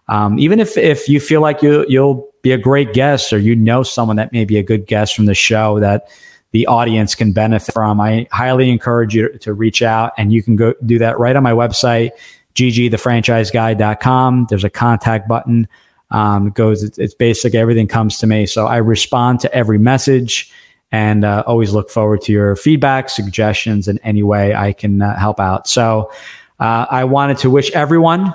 um, 0.08 0.38
even 0.38 0.60
if 0.60 0.78
if 0.78 1.10
you 1.10 1.20
feel 1.20 1.42
like 1.42 1.62
you 1.62 1.86
you'll 1.90 2.30
be 2.42 2.52
a 2.52 2.58
great 2.58 2.94
guest 2.94 3.34
or 3.34 3.40
you 3.40 3.56
know 3.56 3.84
someone 3.84 4.18
that 4.18 4.32
may 4.32 4.46
be 4.46 4.58
a 4.58 4.64
good 4.64 4.86
guest 4.86 5.16
from 5.16 5.26
the 5.26 5.34
show 5.34 5.80
that 5.80 6.10
the 6.52 6.68
audience 6.68 7.16
can 7.16 7.34
benefit 7.34 7.74
from, 7.74 8.00
I 8.00 8.28
highly 8.32 8.70
encourage 8.70 9.16
you 9.16 9.30
to 9.40 9.54
reach 9.54 9.82
out 9.82 10.14
and 10.18 10.32
you 10.32 10.44
can 10.44 10.56
go 10.56 10.74
do 10.86 11.00
that 11.00 11.20
right 11.20 11.36
on 11.36 11.44
my 11.44 11.52
website, 11.52 12.12
ggthefranchiseguide.com. 12.56 14.48
There's 14.50 14.64
a 14.64 14.70
contact 14.70 15.28
button. 15.28 15.68
Um, 16.12 16.48
it 16.48 16.54
goes, 16.54 16.84
it's, 16.84 16.98
it's 16.98 17.14
basic. 17.14 17.56
Everything 17.56 17.88
comes 17.88 18.18
to 18.20 18.28
me. 18.28 18.46
So 18.46 18.68
I 18.68 18.78
respond 18.78 19.40
to 19.42 19.54
every 19.54 19.78
message 19.78 20.52
and 20.92 21.26
uh, 21.26 21.44
always 21.46 21.74
look 21.74 21.90
forward 21.90 22.22
to 22.22 22.32
your 22.32 22.56
feedback, 22.56 23.10
suggestions, 23.10 23.88
in 23.88 24.00
any 24.00 24.24
way 24.24 24.56
I 24.56 24.72
can 24.72 25.02
uh, 25.02 25.18
help 25.18 25.40
out. 25.40 25.68
So 25.68 26.12
uh, 26.60 26.86
I 26.90 27.04
wanted 27.04 27.38
to 27.40 27.50
wish 27.50 27.72
everyone 27.72 28.34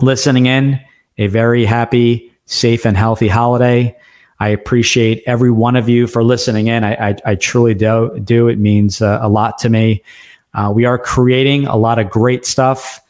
listening 0.00 0.46
in. 0.46 0.80
A 1.18 1.26
very 1.26 1.66
happy, 1.66 2.32
safe, 2.46 2.86
and 2.86 2.96
healthy 2.96 3.28
holiday. 3.28 3.94
I 4.38 4.48
appreciate 4.48 5.22
every 5.26 5.50
one 5.50 5.76
of 5.76 5.86
you 5.86 6.06
for 6.06 6.24
listening 6.24 6.68
in. 6.68 6.82
I, 6.82 7.10
I, 7.10 7.16
I 7.26 7.34
truly 7.34 7.74
do, 7.74 8.18
do. 8.24 8.48
It 8.48 8.58
means 8.58 9.02
uh, 9.02 9.18
a 9.20 9.28
lot 9.28 9.58
to 9.58 9.68
me. 9.68 10.02
Uh, 10.54 10.72
we 10.74 10.86
are 10.86 10.98
creating 10.98 11.66
a 11.66 11.76
lot 11.76 11.98
of 11.98 12.08
great 12.08 12.46
stuff 12.46 13.00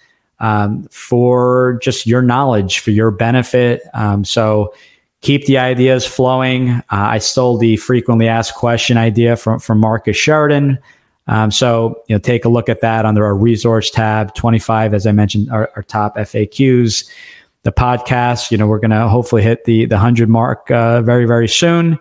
um, 0.40 0.84
for 0.90 1.78
just 1.82 2.06
your 2.06 2.22
knowledge, 2.22 2.80
for 2.80 2.90
your 2.90 3.10
benefit. 3.10 3.82
Um, 3.94 4.24
so 4.24 4.74
keep 5.20 5.46
the 5.46 5.58
ideas 5.58 6.06
flowing. 6.06 6.70
Uh, 6.70 6.82
I 6.90 7.18
stole 7.18 7.58
the 7.58 7.76
frequently 7.76 8.26
asked 8.26 8.54
question 8.54 8.96
idea 8.96 9.36
from, 9.36 9.60
from 9.60 9.78
Marcus 9.78 10.16
Sheridan. 10.16 10.78
Um, 11.26 11.50
so, 11.50 12.02
you 12.08 12.14
know, 12.14 12.18
take 12.18 12.44
a 12.44 12.48
look 12.48 12.68
at 12.68 12.80
that 12.80 13.04
under 13.04 13.24
our 13.24 13.36
resource 13.36 13.90
tab. 13.90 14.34
25, 14.34 14.94
as 14.94 15.06
I 15.06 15.12
mentioned, 15.12 15.50
our, 15.50 15.70
our 15.76 15.82
top 15.82 16.16
FAQs. 16.16 17.08
The 17.62 17.72
podcast, 17.72 18.50
you 18.50 18.56
know, 18.56 18.66
we're 18.66 18.78
going 18.78 18.90
to 18.90 19.06
hopefully 19.06 19.42
hit 19.42 19.64
the 19.66 19.84
the 19.84 19.96
100 19.96 20.30
mark 20.30 20.70
uh, 20.70 21.02
very, 21.02 21.26
very 21.26 21.46
soon. 21.46 21.98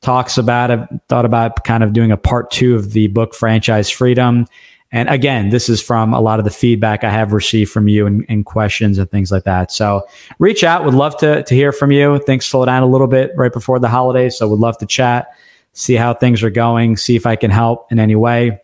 Talks 0.00 0.38
about 0.38 0.70
it, 0.70 0.80
thought 1.08 1.26
about 1.26 1.64
kind 1.64 1.84
of 1.84 1.92
doing 1.92 2.10
a 2.10 2.16
part 2.16 2.50
two 2.50 2.74
of 2.74 2.92
the 2.92 3.08
book 3.08 3.34
Franchise 3.34 3.90
Freedom. 3.90 4.46
And 4.92 5.08
again, 5.08 5.48
this 5.48 5.68
is 5.68 5.82
from 5.82 6.12
a 6.12 6.20
lot 6.20 6.38
of 6.38 6.44
the 6.44 6.50
feedback 6.50 7.02
I 7.02 7.10
have 7.10 7.32
received 7.32 7.72
from 7.72 7.88
you 7.88 8.06
and, 8.06 8.24
and, 8.28 8.44
questions 8.44 8.98
and 8.98 9.10
things 9.10 9.32
like 9.32 9.44
that. 9.44 9.72
So 9.72 10.06
reach 10.38 10.62
out. 10.62 10.84
Would 10.84 10.94
love 10.94 11.16
to, 11.18 11.42
to 11.42 11.54
hear 11.54 11.72
from 11.72 11.90
you. 11.90 12.18
Things 12.20 12.44
slow 12.44 12.66
down 12.66 12.82
a 12.82 12.86
little 12.86 13.06
bit 13.06 13.32
right 13.34 13.52
before 13.52 13.78
the 13.78 13.88
holidays. 13.88 14.36
So 14.36 14.46
would 14.48 14.60
love 14.60 14.76
to 14.78 14.86
chat, 14.86 15.28
see 15.72 15.94
how 15.94 16.12
things 16.12 16.42
are 16.42 16.50
going, 16.50 16.98
see 16.98 17.16
if 17.16 17.26
I 17.26 17.36
can 17.36 17.50
help 17.50 17.90
in 17.90 17.98
any 17.98 18.16
way 18.16 18.60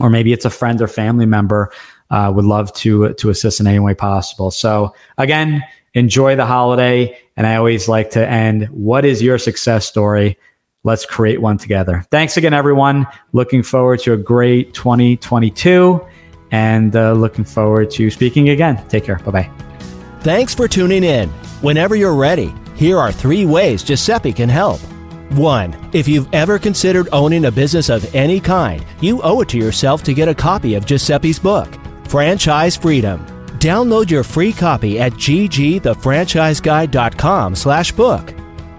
or 0.00 0.10
maybe 0.10 0.32
it's 0.32 0.44
a 0.44 0.50
friend 0.50 0.80
or 0.80 0.88
family 0.88 1.26
member 1.26 1.70
uh, 2.10 2.32
would 2.34 2.44
love 2.44 2.72
to 2.74 3.14
to 3.14 3.30
assist 3.30 3.60
in 3.60 3.66
any 3.66 3.78
way 3.78 3.94
possible. 3.94 4.50
So 4.50 4.94
again, 5.18 5.62
enjoy 5.94 6.36
the 6.36 6.46
holiday, 6.46 7.18
and 7.36 7.46
I 7.46 7.56
always 7.56 7.88
like 7.88 8.10
to 8.10 8.28
end. 8.28 8.66
What 8.66 9.04
is 9.04 9.22
your 9.22 9.38
success 9.38 9.86
story? 9.86 10.38
Let's 10.84 11.06
create 11.06 11.40
one 11.40 11.58
together. 11.58 12.04
Thanks 12.10 12.36
again, 12.36 12.52
everyone. 12.52 13.06
Looking 13.32 13.62
forward 13.62 14.00
to 14.00 14.14
a 14.14 14.16
great 14.16 14.74
2022, 14.74 16.04
and 16.50 16.96
uh, 16.96 17.12
looking 17.12 17.44
forward 17.44 17.92
to 17.92 18.10
speaking 18.10 18.48
again. 18.48 18.84
Take 18.88 19.04
care. 19.04 19.18
Bye 19.18 19.30
bye. 19.30 19.48
Thanks 20.20 20.54
for 20.54 20.66
tuning 20.68 21.04
in. 21.04 21.28
Whenever 21.60 21.94
you're 21.94 22.14
ready, 22.14 22.52
here 22.74 22.98
are 22.98 23.12
three 23.12 23.46
ways 23.46 23.84
Giuseppe 23.84 24.32
can 24.32 24.48
help. 24.48 24.80
1. 25.30 25.90
If 25.92 26.08
you've 26.08 26.28
ever 26.34 26.58
considered 26.58 27.08
owning 27.12 27.44
a 27.46 27.50
business 27.50 27.88
of 27.88 28.14
any 28.14 28.38
kind, 28.40 28.84
you 29.00 29.22
owe 29.22 29.40
it 29.40 29.48
to 29.50 29.58
yourself 29.58 30.02
to 30.04 30.12
get 30.12 30.28
a 30.28 30.34
copy 30.34 30.74
of 30.74 30.84
Giuseppe's 30.84 31.38
book, 31.38 31.72
Franchise 32.08 32.76
Freedom. 32.76 33.24
Download 33.58 34.10
your 34.10 34.24
free 34.24 34.52
copy 34.52 35.00
at 35.00 35.12
ggthefranchiseguide.com 35.12 37.54
slash 37.54 37.92
book. 37.92 38.34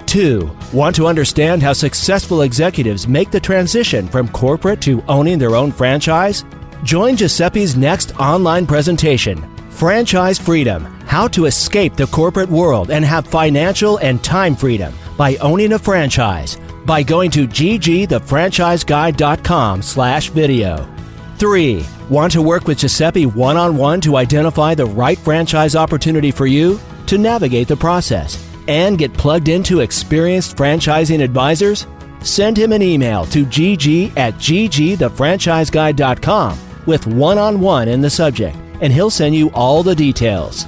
2. 0.06 0.52
Want 0.74 0.96
to 0.96 1.06
understand 1.06 1.62
how 1.62 1.74
successful 1.74 2.42
executives 2.42 3.08
make 3.08 3.30
the 3.30 3.40
transition 3.40 4.08
from 4.08 4.28
corporate 4.28 4.82
to 4.82 5.04
owning 5.08 5.38
their 5.38 5.56
own 5.56 5.72
franchise? 5.72 6.44
Join 6.84 7.16
Giuseppe's 7.16 7.76
next 7.76 8.20
online 8.20 8.66
presentation, 8.66 9.38
Franchise 9.70 10.40
Freedom 10.40 10.86
How 11.06 11.28
to 11.28 11.46
Escape 11.46 11.96
the 11.96 12.08
Corporate 12.08 12.50
World 12.50 12.90
and 12.90 13.06
Have 13.06 13.28
Financial 13.28 13.98
and 13.98 14.24
Time 14.24 14.56
Freedom 14.56 14.92
by 15.16 15.36
owning 15.36 15.74
a 15.74 15.80
franchise 15.80 16.58
by 16.86 17.04
going 17.04 17.30
to 17.32 17.48
ggthefranchiseguide.com 17.48 19.82
slash 19.84 20.30
video. 20.30 20.90
3. 21.38 21.86
Want 22.10 22.34
to 22.34 22.42
work 22.42 22.66
with 22.66 22.80
Giuseppe 22.80 23.28
one-on-one 23.28 24.02
to 24.02 24.18
identify 24.18 24.74
the 24.74 24.88
right 24.88 25.20
franchise 25.20 25.76
opportunity 25.76 26.32
for 26.32 26.48
you? 26.48 26.80
To 27.06 27.20
navigate 27.20 27.68
the 27.68 27.78
process 27.78 28.53
and 28.68 28.98
get 28.98 29.14
plugged 29.14 29.50
into 29.50 29.82
experienced 29.82 30.58
franchising 30.58 31.24
advisors? 31.24 31.86
Send 32.22 32.58
him 32.58 32.72
an 32.72 32.82
email 32.82 33.26
to 33.26 33.46
gg 33.46 34.18
at 34.18 34.34
ggthefranchiseguide.com 34.36 36.60
with 36.86 37.08
one-on-one 37.08 37.88
in 37.88 38.02
the 38.02 38.10
subject 38.10 38.58
and 38.82 38.92
he'll 38.92 39.10
send 39.10 39.34
you 39.36 39.50
all 39.52 39.84
the 39.84 39.96
details. 39.96 40.66